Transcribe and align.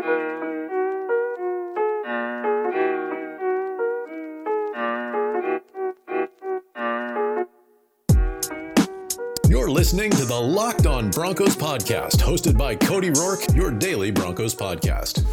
You're 0.00 0.08
listening 9.68 10.10
to 10.12 10.24
the 10.24 10.40
Locked 10.40 10.86
On 10.86 11.10
Broncos 11.10 11.54
podcast, 11.54 12.16
hosted 12.16 12.56
by 12.56 12.76
Cody 12.76 13.10
Roark, 13.10 13.54
your 13.54 13.70
daily 13.70 14.10
Broncos 14.10 14.54
podcast. 14.54 15.26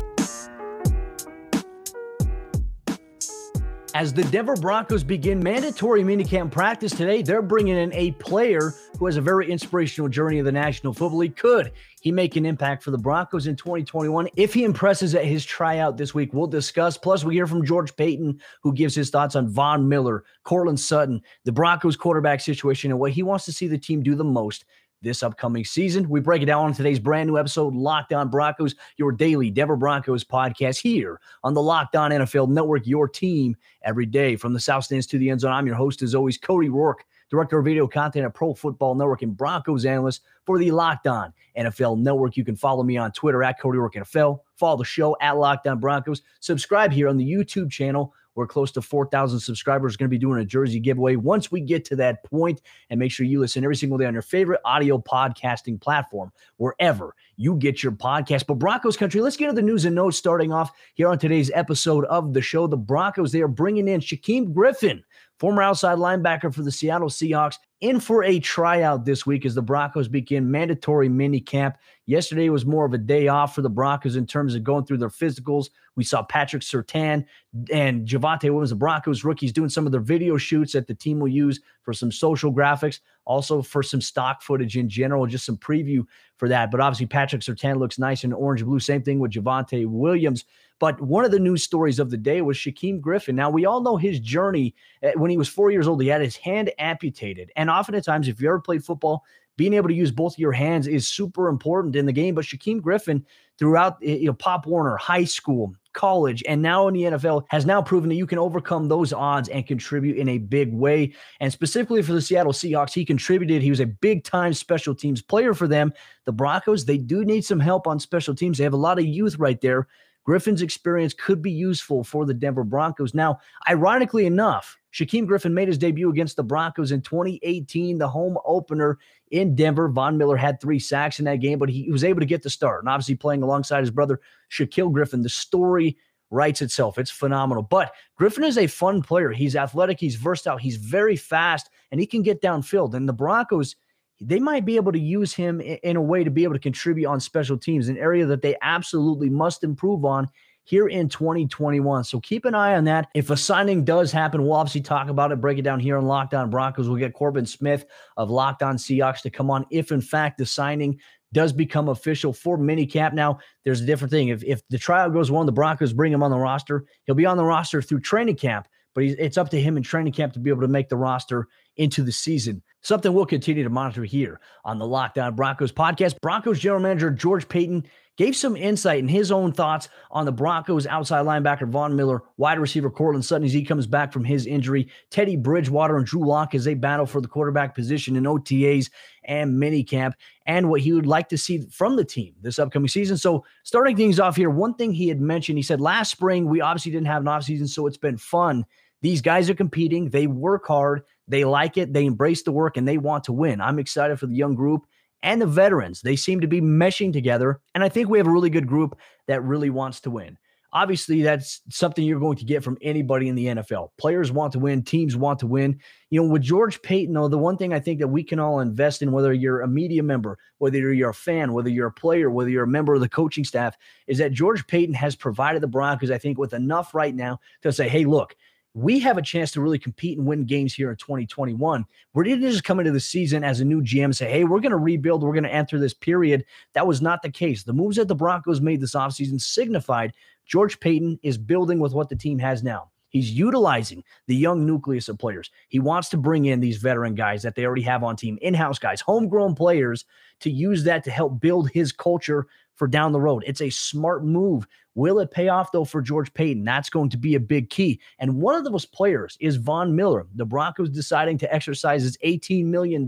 As 3.95 4.13
the 4.13 4.23
Denver 4.25 4.55
Broncos 4.55 5.03
begin 5.03 5.41
mandatory 5.41 6.03
minicamp 6.03 6.51
practice 6.51 6.91
today, 6.91 7.21
they're 7.21 7.41
bringing 7.41 7.77
in 7.77 7.93
a 7.93 8.11
player 8.11 8.73
who 8.97 9.05
has 9.05 9.17
a 9.17 9.21
very 9.21 9.49
inspirational 9.49 10.09
journey 10.09 10.39
in 10.39 10.45
the 10.45 10.51
National 10.51 10.93
Football 10.93 11.19
League. 11.19 11.35
Could 11.35 11.71
he 12.01 12.11
make 12.11 12.35
an 12.35 12.45
impact 12.45 12.83
for 12.83 12.91
the 12.91 12.97
Broncos 12.97 13.47
in 13.47 13.55
2021? 13.55 14.29
If 14.35 14.53
he 14.53 14.63
impresses 14.63 15.15
at 15.15 15.25
his 15.25 15.45
tryout 15.45 15.97
this 15.97 16.13
week, 16.13 16.33
we'll 16.33 16.47
discuss. 16.47 16.97
Plus, 16.97 17.23
we 17.23 17.35
hear 17.35 17.47
from 17.47 17.65
George 17.65 17.95
Paton, 17.95 18.39
who 18.61 18.73
gives 18.73 18.95
his 18.95 19.09
thoughts 19.09 19.35
on 19.35 19.47
Von 19.47 19.87
Miller, 19.87 20.23
Courtland 20.43 20.79
Sutton, 20.79 21.21
the 21.43 21.51
Broncos 21.51 21.95
quarterback 21.95 22.41
situation, 22.41 22.91
and 22.91 22.99
what 22.99 23.11
he 23.11 23.23
wants 23.23 23.45
to 23.45 23.53
see 23.53 23.67
the 23.67 23.77
team 23.77 24.01
do 24.01 24.15
the 24.15 24.23
most 24.23 24.65
this 25.01 25.23
upcoming 25.23 25.63
season. 25.63 26.09
We 26.09 26.19
break 26.19 26.41
it 26.41 26.45
down 26.45 26.65
on 26.65 26.73
today's 26.73 26.99
brand 26.99 27.29
new 27.29 27.37
episode, 27.37 27.75
Locked 27.75 28.13
On 28.13 28.29
Broncos, 28.29 28.75
your 28.97 29.11
daily 29.11 29.51
Denver 29.51 29.75
Broncos 29.75 30.23
podcast 30.23 30.79
here 30.79 31.19
on 31.43 31.53
the 31.53 31.61
Locked 31.61 31.95
On 31.95 32.11
NFL 32.11 32.49
Network, 32.49 32.87
your 32.87 33.07
team 33.07 33.55
every 33.83 34.05
day 34.05 34.35
from 34.35 34.53
the 34.53 34.59
South 34.59 34.85
Stands 34.85 35.05
to 35.07 35.17
the 35.17 35.29
end 35.29 35.41
zone. 35.41 35.51
I'm 35.51 35.67
your 35.67 35.75
host, 35.75 36.01
as 36.01 36.15
always, 36.15 36.37
Cody 36.37 36.69
Roark, 36.69 37.01
director 37.29 37.59
of 37.59 37.65
video 37.65 37.87
content 37.87 38.25
at 38.25 38.33
Pro 38.33 38.53
Football 38.53 38.95
Network 38.95 39.21
and 39.21 39.35
Broncos 39.35 39.85
analyst 39.85 40.21
for 40.45 40.57
the 40.57 40.71
Locked 40.71 41.07
On 41.07 41.33
NFL 41.57 41.99
Network. 41.99 42.37
You 42.37 42.45
can 42.45 42.55
follow 42.55 42.83
me 42.83 42.97
on 42.97 43.11
Twitter 43.11 43.43
at 43.43 43.59
Cody 43.59 43.77
Roark 43.77 43.95
NFL. 43.95 44.39
Follow 44.55 44.77
the 44.77 44.85
show 44.85 45.15
at 45.21 45.37
Locked 45.37 45.67
On 45.67 45.79
Broncos. 45.79 46.21
Subscribe 46.39 46.91
here 46.91 47.09
on 47.09 47.17
the 47.17 47.29
YouTube 47.29 47.71
channel 47.71 48.13
we're 48.37 48.45
close 48.45 48.71
to 48.73 48.83
4,000 48.83 49.39
subscribers. 49.39 49.97
Going 49.97 50.09
to 50.09 50.11
be 50.11 50.19
doing 50.19 50.39
a 50.39 50.45
jersey 50.45 50.79
giveaway 50.79 51.15
once 51.15 51.51
we 51.51 51.59
get 51.59 51.83
to 51.85 51.95
that 51.95 52.23
point. 52.23 52.61
And 52.91 52.99
make 52.99 53.11
sure 53.11 53.25
you 53.25 53.39
listen 53.39 53.63
every 53.63 53.75
single 53.75 53.97
day 53.97 54.05
on 54.05 54.13
your 54.13 54.21
favorite 54.21 54.61
audio 54.63 54.99
podcasting 54.99 55.81
platform, 55.81 56.31
wherever 56.57 57.15
you 57.35 57.55
get 57.55 57.81
your 57.81 57.93
podcast. 57.93 58.45
But 58.45 58.59
Broncos 58.59 58.95
country, 58.95 59.21
let's 59.21 59.37
get 59.37 59.47
to 59.47 59.53
the 59.53 59.63
news 59.63 59.85
and 59.85 59.95
notes 59.95 60.17
starting 60.17 60.53
off 60.53 60.71
here 60.93 61.09
on 61.09 61.17
today's 61.17 61.49
episode 61.55 62.05
of 62.05 62.33
the 62.33 62.41
show. 62.41 62.67
The 62.67 62.77
Broncos, 62.77 63.31
they 63.31 63.41
are 63.41 63.47
bringing 63.47 63.87
in 63.87 64.01
Shaquem 64.01 64.53
Griffin, 64.53 65.03
former 65.39 65.61
outside 65.61 65.97
linebacker 65.97 66.53
for 66.53 66.63
the 66.63 66.71
Seattle 66.71 67.09
Seahawks, 67.09 67.55
in 67.81 67.99
for 67.99 68.23
a 68.23 68.39
tryout 68.39 69.05
this 69.05 69.25
week 69.25 69.45
as 69.45 69.55
the 69.55 69.61
Broncos 69.61 70.07
begin 70.07 70.49
mandatory 70.49 71.09
mini 71.09 71.39
camp. 71.39 71.77
Yesterday 72.07 72.49
was 72.49 72.65
more 72.65 72.85
of 72.85 72.93
a 72.93 72.97
day 72.97 73.27
off 73.27 73.53
for 73.53 73.61
the 73.61 73.69
Broncos 73.69 74.15
in 74.15 74.25
terms 74.25 74.55
of 74.55 74.63
going 74.63 74.85
through 74.85 74.99
their 74.99 75.09
physicals. 75.09 75.69
We 75.97 76.05
saw 76.05 76.23
Patrick 76.23 76.63
Surtain 76.63 77.25
and 77.71 78.07
Javonte 78.07 78.43
Williams, 78.43 78.69
the 78.69 78.77
Broncos 78.77 79.25
rookies, 79.25 79.51
doing 79.51 79.67
some 79.67 79.85
of 79.85 79.91
their 79.91 79.99
video 79.99 80.37
shoots 80.37 80.71
that 80.71 80.87
the 80.87 80.95
team 80.95 81.19
will 81.19 81.27
use 81.27 81.59
for 81.81 81.91
some 81.91 82.09
social 82.09 82.53
graphics, 82.53 83.01
also 83.25 83.61
for 83.61 83.83
some 83.83 83.99
stock 83.99 84.41
footage 84.41 84.77
in 84.77 84.87
general, 84.87 85.27
just 85.27 85.45
some 85.45 85.57
preview 85.57 86.05
for 86.37 86.47
that. 86.47 86.71
But 86.71 86.79
obviously, 86.79 87.07
Patrick 87.07 87.41
Surtain 87.41 87.77
looks 87.77 87.99
nice 87.99 88.23
in 88.23 88.31
orange 88.31 88.63
blue. 88.63 88.79
Same 88.79 89.03
thing 89.03 89.19
with 89.19 89.31
Javonte 89.31 89.85
Williams. 89.85 90.45
But 90.79 91.01
one 91.01 91.25
of 91.25 91.31
the 91.31 91.39
news 91.39 91.63
stories 91.63 91.99
of 91.99 92.09
the 92.09 92.17
day 92.17 92.41
was 92.41 92.55
Shaquem 92.55 93.01
Griffin. 93.01 93.35
Now, 93.35 93.49
we 93.49 93.65
all 93.65 93.81
know 93.81 93.97
his 93.97 94.19
journey. 94.19 94.75
Eh, 95.01 95.13
when 95.15 95.31
he 95.31 95.37
was 95.37 95.49
four 95.49 95.71
years 95.71 95.87
old, 95.87 96.01
he 96.01 96.07
had 96.07 96.21
his 96.21 96.37
hand 96.37 96.71
amputated. 96.77 97.51
And 97.55 97.69
oftentimes, 97.69 98.27
if 98.27 98.39
you 98.39 98.47
ever 98.47 98.59
played 98.59 98.85
football, 98.85 99.25
being 99.57 99.73
able 99.73 99.89
to 99.89 99.93
use 99.93 100.11
both 100.11 100.33
of 100.33 100.39
your 100.39 100.51
hands 100.51 100.87
is 100.87 101.07
super 101.07 101.49
important 101.49 101.95
in 101.95 102.05
the 102.05 102.13
game. 102.13 102.35
But 102.35 102.45
Shaquem 102.45 102.81
Griffin, 102.81 103.25
throughout 103.59 103.97
you 104.01 104.27
know, 104.27 104.33
Pop 104.33 104.65
Warner, 104.65 104.95
high 104.97 105.23
school, 105.23 105.75
college, 105.93 106.43
and 106.47 106.61
now 106.61 106.87
in 106.87 106.93
the 106.93 107.01
NFL, 107.03 107.43
has 107.49 107.65
now 107.65 107.81
proven 107.81 108.07
that 108.09 108.15
you 108.15 108.27
can 108.27 108.37
overcome 108.37 108.87
those 108.87 109.11
odds 109.11 109.49
and 109.49 109.67
contribute 109.67 110.17
in 110.17 110.29
a 110.29 110.37
big 110.37 110.71
way. 110.71 111.13
And 111.39 111.51
specifically 111.51 112.03
for 112.03 112.13
the 112.13 112.21
Seattle 112.21 112.53
Seahawks, 112.53 112.93
he 112.93 113.03
contributed. 113.03 113.61
He 113.61 113.71
was 113.71 113.79
a 113.79 113.87
big 113.87 114.23
time 114.23 114.53
special 114.53 114.95
teams 114.95 115.21
player 115.21 115.53
for 115.53 115.67
them. 115.67 115.91
The 116.25 116.31
Broncos, 116.31 116.85
they 116.85 116.97
do 116.97 117.25
need 117.25 117.43
some 117.43 117.59
help 117.59 117.87
on 117.87 117.99
special 117.99 118.35
teams. 118.35 118.57
They 118.57 118.63
have 118.63 118.73
a 118.73 118.77
lot 118.77 118.99
of 118.99 119.05
youth 119.05 119.37
right 119.37 119.59
there 119.59 119.87
Griffin's 120.27 120.61
experience 120.61 121.13
could 121.13 121.41
be 121.41 121.51
useful 121.51 122.03
for 122.03 122.25
the 122.25 122.33
Denver 122.33 122.65
Broncos. 122.65 123.13
Now, 123.13 123.39
ironically 123.69 124.25
enough, 124.25 124.77
Shaquem 124.97 125.27
Griffin 125.27 125.53
made 125.53 125.67
his 125.67 125.77
debut 125.77 126.09
against 126.09 126.37
the 126.37 126.43
Broncos 126.43 126.91
in 126.91 127.01
2018, 127.01 127.99
the 127.99 128.09
home 128.09 128.37
opener 128.45 128.97
in 129.29 129.53
Denver. 129.53 129.89
Von 129.89 130.17
Miller 130.17 130.35
had 130.35 130.59
three 130.59 130.79
sacks 130.79 131.19
in 131.19 131.25
that 131.25 131.35
game, 131.35 131.59
but 131.59 131.69
he 131.69 131.91
was 131.91 132.03
able 132.03 132.19
to 132.19 132.25
get 132.25 132.41
the 132.41 132.49
start. 132.49 132.81
And 132.81 132.89
obviously, 132.89 133.13
playing 133.13 133.43
alongside 133.43 133.81
his 133.81 133.91
brother, 133.91 134.19
Shaquill 134.49 134.91
Griffin, 134.91 135.21
the 135.21 135.29
story 135.29 135.97
writes 136.31 136.63
itself. 136.63 136.97
It's 136.97 137.11
phenomenal. 137.11 137.61
But 137.61 137.93
Griffin 138.15 138.43
is 138.43 138.57
a 138.57 138.65
fun 138.65 139.03
player. 139.03 139.31
He's 139.31 139.55
athletic, 139.55 139.99
he's 139.99 140.15
versatile, 140.15 140.57
he's 140.57 140.77
very 140.77 141.15
fast, 141.15 141.69
and 141.91 142.01
he 142.01 142.07
can 142.07 142.23
get 142.23 142.41
downfield. 142.41 142.95
And 142.95 143.07
the 143.07 143.13
Broncos 143.13 143.75
they 144.19 144.39
might 144.39 144.65
be 144.65 144.77
able 144.77 144.91
to 144.91 144.99
use 144.99 145.33
him 145.33 145.61
in 145.61 145.95
a 145.95 146.01
way 146.01 146.23
to 146.23 146.31
be 146.31 146.43
able 146.43 146.55
to 146.55 146.59
contribute 146.59 147.07
on 147.07 147.19
special 147.19 147.57
teams, 147.57 147.87
an 147.87 147.97
area 147.97 148.25
that 148.25 148.41
they 148.41 148.55
absolutely 148.61 149.29
must 149.29 149.63
improve 149.63 150.05
on 150.05 150.27
here 150.67 150.89
in 150.89 151.07
2021. 151.07 152.03
So 152.03 152.19
keep 152.19 152.43
an 152.43 152.53
eye 152.53 152.75
on 152.75 152.83
that. 152.83 153.07
If 153.13 153.29
a 153.29 153.37
signing 153.37 153.85
does 153.85 154.11
happen, 154.11 154.43
we'll 154.43 154.51
obviously 154.51 154.81
talk 154.81 155.07
about 155.07 155.31
it, 155.31 155.39
break 155.39 155.57
it 155.57 155.61
down 155.61 155.79
here 155.79 155.97
on 155.97 156.05
Locked 156.05 156.33
On 156.33 156.49
Broncos. 156.49 156.89
We'll 156.89 156.97
get 156.97 157.13
Corbin 157.13 157.45
Smith 157.45 157.85
of 158.17 158.29
Locked 158.29 158.63
On 158.63 158.75
Seahawks 158.75 159.21
to 159.21 159.29
come 159.29 159.49
on 159.49 159.65
if, 159.71 159.93
in 159.93 160.01
fact, 160.01 160.37
the 160.37 160.45
signing 160.45 160.99
does 161.31 161.53
become 161.53 161.87
official 161.87 162.33
for 162.33 162.57
minicamp. 162.57 163.13
Now, 163.13 163.39
there's 163.63 163.79
a 163.79 163.85
different 163.85 164.11
thing. 164.11 164.27
If, 164.27 164.43
if 164.43 164.61
the 164.67 164.77
trial 164.77 165.09
goes 165.09 165.31
well, 165.31 165.45
the 165.45 165.53
Broncos 165.53 165.93
bring 165.93 166.11
him 166.11 166.21
on 166.21 166.31
the 166.31 166.37
roster, 166.37 166.83
he'll 167.05 167.15
be 167.15 167.25
on 167.25 167.37
the 167.37 167.45
roster 167.45 167.81
through 167.81 168.01
training 168.01 168.35
camp, 168.35 168.67
but 168.93 169.05
it's 169.05 169.37
up 169.37 169.49
to 169.51 169.61
him 169.61 169.77
in 169.77 169.83
training 169.83 170.11
camp 170.11 170.33
to 170.33 170.39
be 170.39 170.49
able 170.49 170.61
to 170.61 170.67
make 170.67 170.89
the 170.89 170.97
roster 170.97 171.47
into 171.77 172.03
the 172.03 172.11
season. 172.11 172.61
Something 172.81 173.13
we'll 173.13 173.25
continue 173.25 173.63
to 173.63 173.69
monitor 173.69 174.03
here 174.03 174.41
on 174.65 174.79
the 174.79 174.87
Locked 174.87 175.17
On 175.17 175.33
Broncos 175.33 175.71
podcast. 175.71 176.19
Broncos 176.21 176.59
general 176.59 176.81
manager 176.81 177.09
George 177.09 177.47
Paton 177.47 177.85
gave 178.17 178.35
some 178.35 178.57
insight 178.57 178.99
and 178.99 179.09
his 179.09 179.31
own 179.31 179.53
thoughts 179.53 179.87
on 180.11 180.25
the 180.25 180.31
Broncos 180.31 180.85
outside 180.87 181.25
linebacker 181.25 181.69
Von 181.69 181.95
Miller, 181.95 182.23
wide 182.35 182.59
receiver 182.59 182.89
Courtland 182.89 183.23
Sutton 183.23 183.45
as 183.45 183.53
he 183.53 183.63
comes 183.63 183.87
back 183.87 184.11
from 184.11 184.25
his 184.25 184.45
injury, 184.45 184.89
Teddy 185.11 185.35
Bridgewater 185.35 185.97
and 185.97 186.05
Drew 186.05 186.27
Lock 186.27 186.55
as 186.55 186.65
they 186.65 186.73
battle 186.73 187.05
for 187.05 187.21
the 187.21 187.27
quarterback 187.27 187.75
position 187.75 188.15
in 188.15 188.23
OTAs 188.23 188.89
and 189.23 189.61
minicamp, 189.61 190.13
and 190.45 190.69
what 190.69 190.81
he 190.81 190.93
would 190.93 191.05
like 191.05 191.29
to 191.29 191.37
see 191.37 191.59
from 191.69 191.95
the 191.95 192.05
team 192.05 192.33
this 192.41 192.59
upcoming 192.59 192.87
season. 192.87 193.17
So, 193.17 193.45
starting 193.63 193.95
things 193.95 194.19
off 194.19 194.35
here, 194.35 194.49
one 194.49 194.73
thing 194.73 194.93
he 194.93 195.09
had 195.09 195.21
mentioned, 195.21 195.57
he 195.57 195.63
said 195.63 195.81
last 195.81 196.11
spring 196.11 196.47
we 196.47 196.61
obviously 196.61 196.91
didn't 196.91 197.07
have 197.07 197.21
an 197.21 197.27
offseason, 197.27 197.69
so 197.69 197.87
it's 197.87 197.97
been 197.97 198.17
fun. 198.17 198.65
These 199.01 199.21
guys 199.21 199.49
are 199.49 199.55
competing, 199.55 200.09
they 200.09 200.25
work 200.25 200.65
hard, 200.65 201.03
they 201.27 201.45
like 201.45 201.77
it, 201.77 201.93
they 201.93 202.05
embrace 202.05 202.43
the 202.43 202.51
work, 202.51 202.77
and 202.77 202.87
they 202.87 202.97
want 202.97 203.25
to 203.25 203.33
win. 203.33 203.61
I'm 203.61 203.79
excited 203.79 204.19
for 204.19 204.25
the 204.25 204.35
young 204.35 204.55
group 204.55 204.87
and 205.23 205.41
the 205.41 205.47
veterans. 205.47 206.01
They 206.01 206.15
seem 206.15 206.41
to 206.41 206.47
be 206.47 206.61
meshing 206.61 207.13
together. 207.13 207.59
And 207.75 207.83
I 207.83 207.89
think 207.89 208.09
we 208.09 208.17
have 208.17 208.27
a 208.27 208.31
really 208.31 208.49
good 208.49 208.67
group 208.67 208.97
that 209.27 209.43
really 209.43 209.69
wants 209.69 210.01
to 210.01 210.11
win. 210.11 210.37
Obviously, 210.73 211.21
that's 211.21 211.61
something 211.69 212.03
you're 212.03 212.19
going 212.19 212.37
to 212.37 212.45
get 212.45 212.61
from 212.61 212.77
anybody 212.81 213.29
in 213.29 213.35
the 213.35 213.45
NFL. 213.45 213.91
Players 213.97 214.33
want 214.33 214.51
to 214.51 214.59
win, 214.59 214.83
teams 214.83 215.15
want 215.15 215.39
to 215.39 215.47
win. 215.47 215.79
You 216.09 216.21
know, 216.21 216.29
with 216.29 216.41
George 216.41 216.81
Paton, 216.81 217.13
though, 217.13 217.29
the 217.29 217.37
one 217.37 217.57
thing 217.57 217.73
I 217.73 217.79
think 217.79 217.99
that 217.99 218.09
we 218.09 218.21
can 218.21 218.37
all 218.37 218.59
invest 218.59 219.01
in, 219.01 219.13
whether 219.13 219.31
you're 219.31 219.61
a 219.61 219.67
media 219.67 220.03
member, 220.03 220.37
whether 220.57 220.93
you're 220.93 221.09
a 221.09 221.13
fan, 221.13 221.53
whether 221.53 221.69
you're 221.69 221.87
a 221.87 221.91
player, 221.91 222.29
whether 222.29 222.49
you're 222.49 222.65
a 222.65 222.67
member 222.67 222.93
of 222.93 222.99
the 222.99 223.07
coaching 223.07 223.45
staff, 223.45 223.77
is 224.07 224.17
that 224.17 224.33
George 224.33 224.67
Paton 224.67 224.93
has 224.93 225.15
provided 225.15 225.63
the 225.63 225.67
Broncos, 225.67 226.11
I 226.11 226.17
think, 226.17 226.37
with 226.37 226.53
enough 226.53 226.93
right 226.93 227.15
now 227.15 227.39
to 227.61 227.71
say, 227.71 227.87
hey, 227.87 228.03
look, 228.03 228.35
we 228.77 228.99
have 228.99 229.17
a 229.17 229.23
chance 229.23 229.49
to 229.51 229.59
really 229.59 229.79
compete 229.79 230.19
and 230.19 230.27
win 230.27 230.45
games 230.45 230.71
here 230.71 230.91
in 230.91 230.97
2021. 230.97 231.83
We 232.13 232.23
didn't 232.23 232.51
just 232.51 232.63
come 232.63 232.79
into 232.79 232.91
the 232.91 232.99
season 232.99 233.43
as 233.43 233.59
a 233.59 233.65
new 233.65 233.81
GM 233.81 234.03
and 234.03 234.15
say, 234.15 234.29
hey, 234.29 234.43
we're 234.43 234.59
going 234.59 234.69
to 234.69 234.77
rebuild, 234.77 235.23
we're 235.23 235.33
going 235.33 235.45
to 235.45 235.53
enter 235.53 235.79
this 235.79 235.95
period. 235.95 236.45
That 236.73 236.85
was 236.85 237.01
not 237.01 237.23
the 237.23 237.31
case. 237.31 237.63
The 237.63 237.73
moves 237.73 237.97
that 237.97 238.07
the 238.07 238.13
Broncos 238.13 238.61
made 238.61 238.79
this 238.79 238.93
offseason 238.93 239.41
signified 239.41 240.13
George 240.45 240.79
Paton 240.79 241.19
is 241.23 241.39
building 241.39 241.79
with 241.79 241.93
what 241.93 242.09
the 242.09 242.15
team 242.15 242.37
has 242.37 242.61
now. 242.61 242.91
He's 243.09 243.31
utilizing 243.31 244.03
the 244.27 244.35
young 244.35 244.63
nucleus 244.67 245.09
of 245.09 245.17
players. 245.17 245.49
He 245.69 245.79
wants 245.79 246.09
to 246.09 246.17
bring 246.17 246.45
in 246.45 246.59
these 246.59 246.77
veteran 246.77 247.15
guys 247.15 247.41
that 247.41 247.55
they 247.55 247.65
already 247.65 247.81
have 247.81 248.03
on 248.03 248.15
team, 248.15 248.37
in 248.43 248.53
house 248.53 248.77
guys, 248.77 249.01
homegrown 249.01 249.55
players 249.55 250.05
to 250.41 250.51
use 250.51 250.83
that 250.83 251.03
to 251.05 251.09
help 251.09 251.39
build 251.39 251.71
his 251.71 251.91
culture 251.91 252.45
for 252.77 252.87
down 252.87 253.11
the 253.11 253.19
road. 253.19 253.43
It's 253.45 253.61
a 253.61 253.69
smart 253.69 254.23
move. 254.23 254.65
Will 254.95 255.19
it 255.19 255.31
pay 255.31 255.49
off 255.49 255.71
though 255.71 255.85
for 255.85 256.01
George 256.01 256.33
Paton? 256.33 256.63
That's 256.63 256.89
going 256.89 257.09
to 257.09 257.17
be 257.17 257.35
a 257.35 257.39
big 257.39 257.69
key. 257.69 257.99
And 258.19 258.41
one 258.41 258.55
of 258.55 258.63
those 258.63 258.85
players 258.85 259.37
is 259.39 259.57
Von 259.57 259.95
Miller. 259.95 260.25
The 260.35 260.45
Broncos 260.45 260.89
deciding 260.89 261.37
to 261.39 261.53
exercise 261.53 262.03
his 262.03 262.17
$18 262.19 262.65
million 262.65 263.07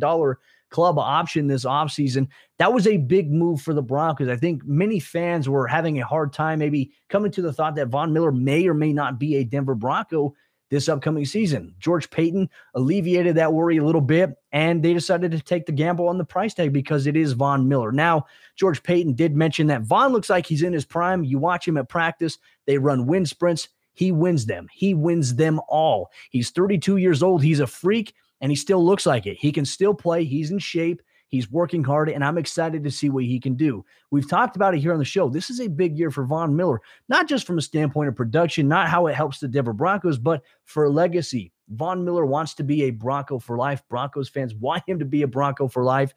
club 0.69 0.99
option 0.99 1.47
this 1.47 1.65
offseason. 1.65 2.27
That 2.57 2.73
was 2.73 2.85
a 2.85 2.97
big 2.97 3.31
move 3.31 3.61
for 3.61 3.73
the 3.73 3.81
Broncos. 3.81 4.27
I 4.27 4.35
think 4.35 4.63
many 4.65 4.99
fans 4.99 5.49
were 5.49 5.67
having 5.67 5.99
a 5.99 6.05
hard 6.05 6.33
time 6.33 6.59
maybe 6.59 6.91
coming 7.09 7.31
to 7.31 7.41
the 7.41 7.53
thought 7.53 7.75
that 7.75 7.87
Von 7.87 8.13
Miller 8.13 8.31
may 8.31 8.67
or 8.67 8.73
may 8.73 8.93
not 8.93 9.19
be 9.19 9.37
a 9.37 9.43
Denver 9.43 9.75
Bronco 9.75 10.35
this 10.69 10.87
upcoming 10.87 11.25
season. 11.25 11.73
George 11.79 12.09
Paton 12.09 12.49
alleviated 12.75 13.35
that 13.35 13.53
worry 13.53 13.77
a 13.77 13.83
little 13.83 14.01
bit, 14.01 14.37
and 14.51 14.83
they 14.83 14.93
decided 14.93 15.31
to 15.31 15.41
take 15.41 15.65
the 15.65 15.71
gamble 15.71 16.07
on 16.07 16.17
the 16.17 16.25
price 16.25 16.53
tag 16.53 16.71
because 16.73 17.07
it 17.07 17.15
is 17.15 17.33
Von 17.33 17.67
Miller. 17.67 17.91
Now, 17.91 18.25
George 18.55 18.83
Paton 18.83 19.13
did 19.13 19.35
mention 19.35 19.67
that 19.67 19.81
Von 19.81 20.11
looks 20.11 20.29
like 20.29 20.45
he's 20.45 20.63
in 20.63 20.73
his 20.73 20.85
prime. 20.85 21.23
You 21.23 21.39
watch 21.39 21.67
him 21.67 21.77
at 21.77 21.89
practice, 21.89 22.37
they 22.65 22.77
run 22.77 23.07
wind 23.07 23.27
sprints. 23.27 23.69
He 23.93 24.13
wins 24.13 24.45
them. 24.45 24.67
He 24.71 24.93
wins 24.93 25.35
them 25.35 25.59
all. 25.67 26.09
He's 26.29 26.51
32 26.51 26.97
years 26.97 27.21
old. 27.21 27.43
He's 27.43 27.59
a 27.59 27.67
freak, 27.67 28.13
and 28.39 28.49
he 28.49 28.55
still 28.55 28.83
looks 28.83 29.05
like 29.05 29.25
it. 29.25 29.37
He 29.37 29.51
can 29.51 29.65
still 29.65 29.93
play. 29.93 30.23
He's 30.23 30.51
in 30.51 30.59
shape. 30.59 31.01
He's 31.29 31.49
working 31.49 31.83
hard, 31.83 32.09
and 32.09 32.23
I'm 32.23 32.37
excited 32.37 32.83
to 32.83 32.91
see 32.91 33.09
what 33.09 33.23
he 33.23 33.39
can 33.39 33.55
do. 33.55 33.85
We've 34.11 34.29
talked 34.29 34.55
about 34.55 34.73
it 34.73 34.79
here 34.79 34.93
on 34.93 34.99
the 34.99 35.05
show. 35.05 35.29
This 35.29 35.49
is 35.49 35.61
a 35.61 35.67
big 35.67 35.97
year 35.97 36.11
for 36.11 36.25
Von 36.25 36.55
Miller, 36.55 36.81
not 37.07 37.27
just 37.27 37.45
from 37.45 37.57
a 37.57 37.61
standpoint 37.61 38.09
of 38.09 38.15
production, 38.15 38.67
not 38.67 38.89
how 38.89 39.07
it 39.07 39.15
helps 39.15 39.39
the 39.39 39.47
Denver 39.47 39.71
Broncos, 39.71 40.17
but 40.17 40.43
for 40.65 40.89
legacy. 40.89 41.51
Von 41.69 42.03
Miller 42.03 42.25
wants 42.25 42.55
to 42.55 42.63
be 42.63 42.83
a 42.83 42.89
Bronco 42.89 43.37
for 43.37 43.57
life. 43.57 43.83
Broncos 43.89 44.27
fans 44.27 44.55
want 44.55 44.83
him 44.87 44.99
to 44.99 45.05
be 45.05 45.21
a 45.21 45.27
Bronco 45.27 45.67
for 45.67 45.83
life, 45.83 46.13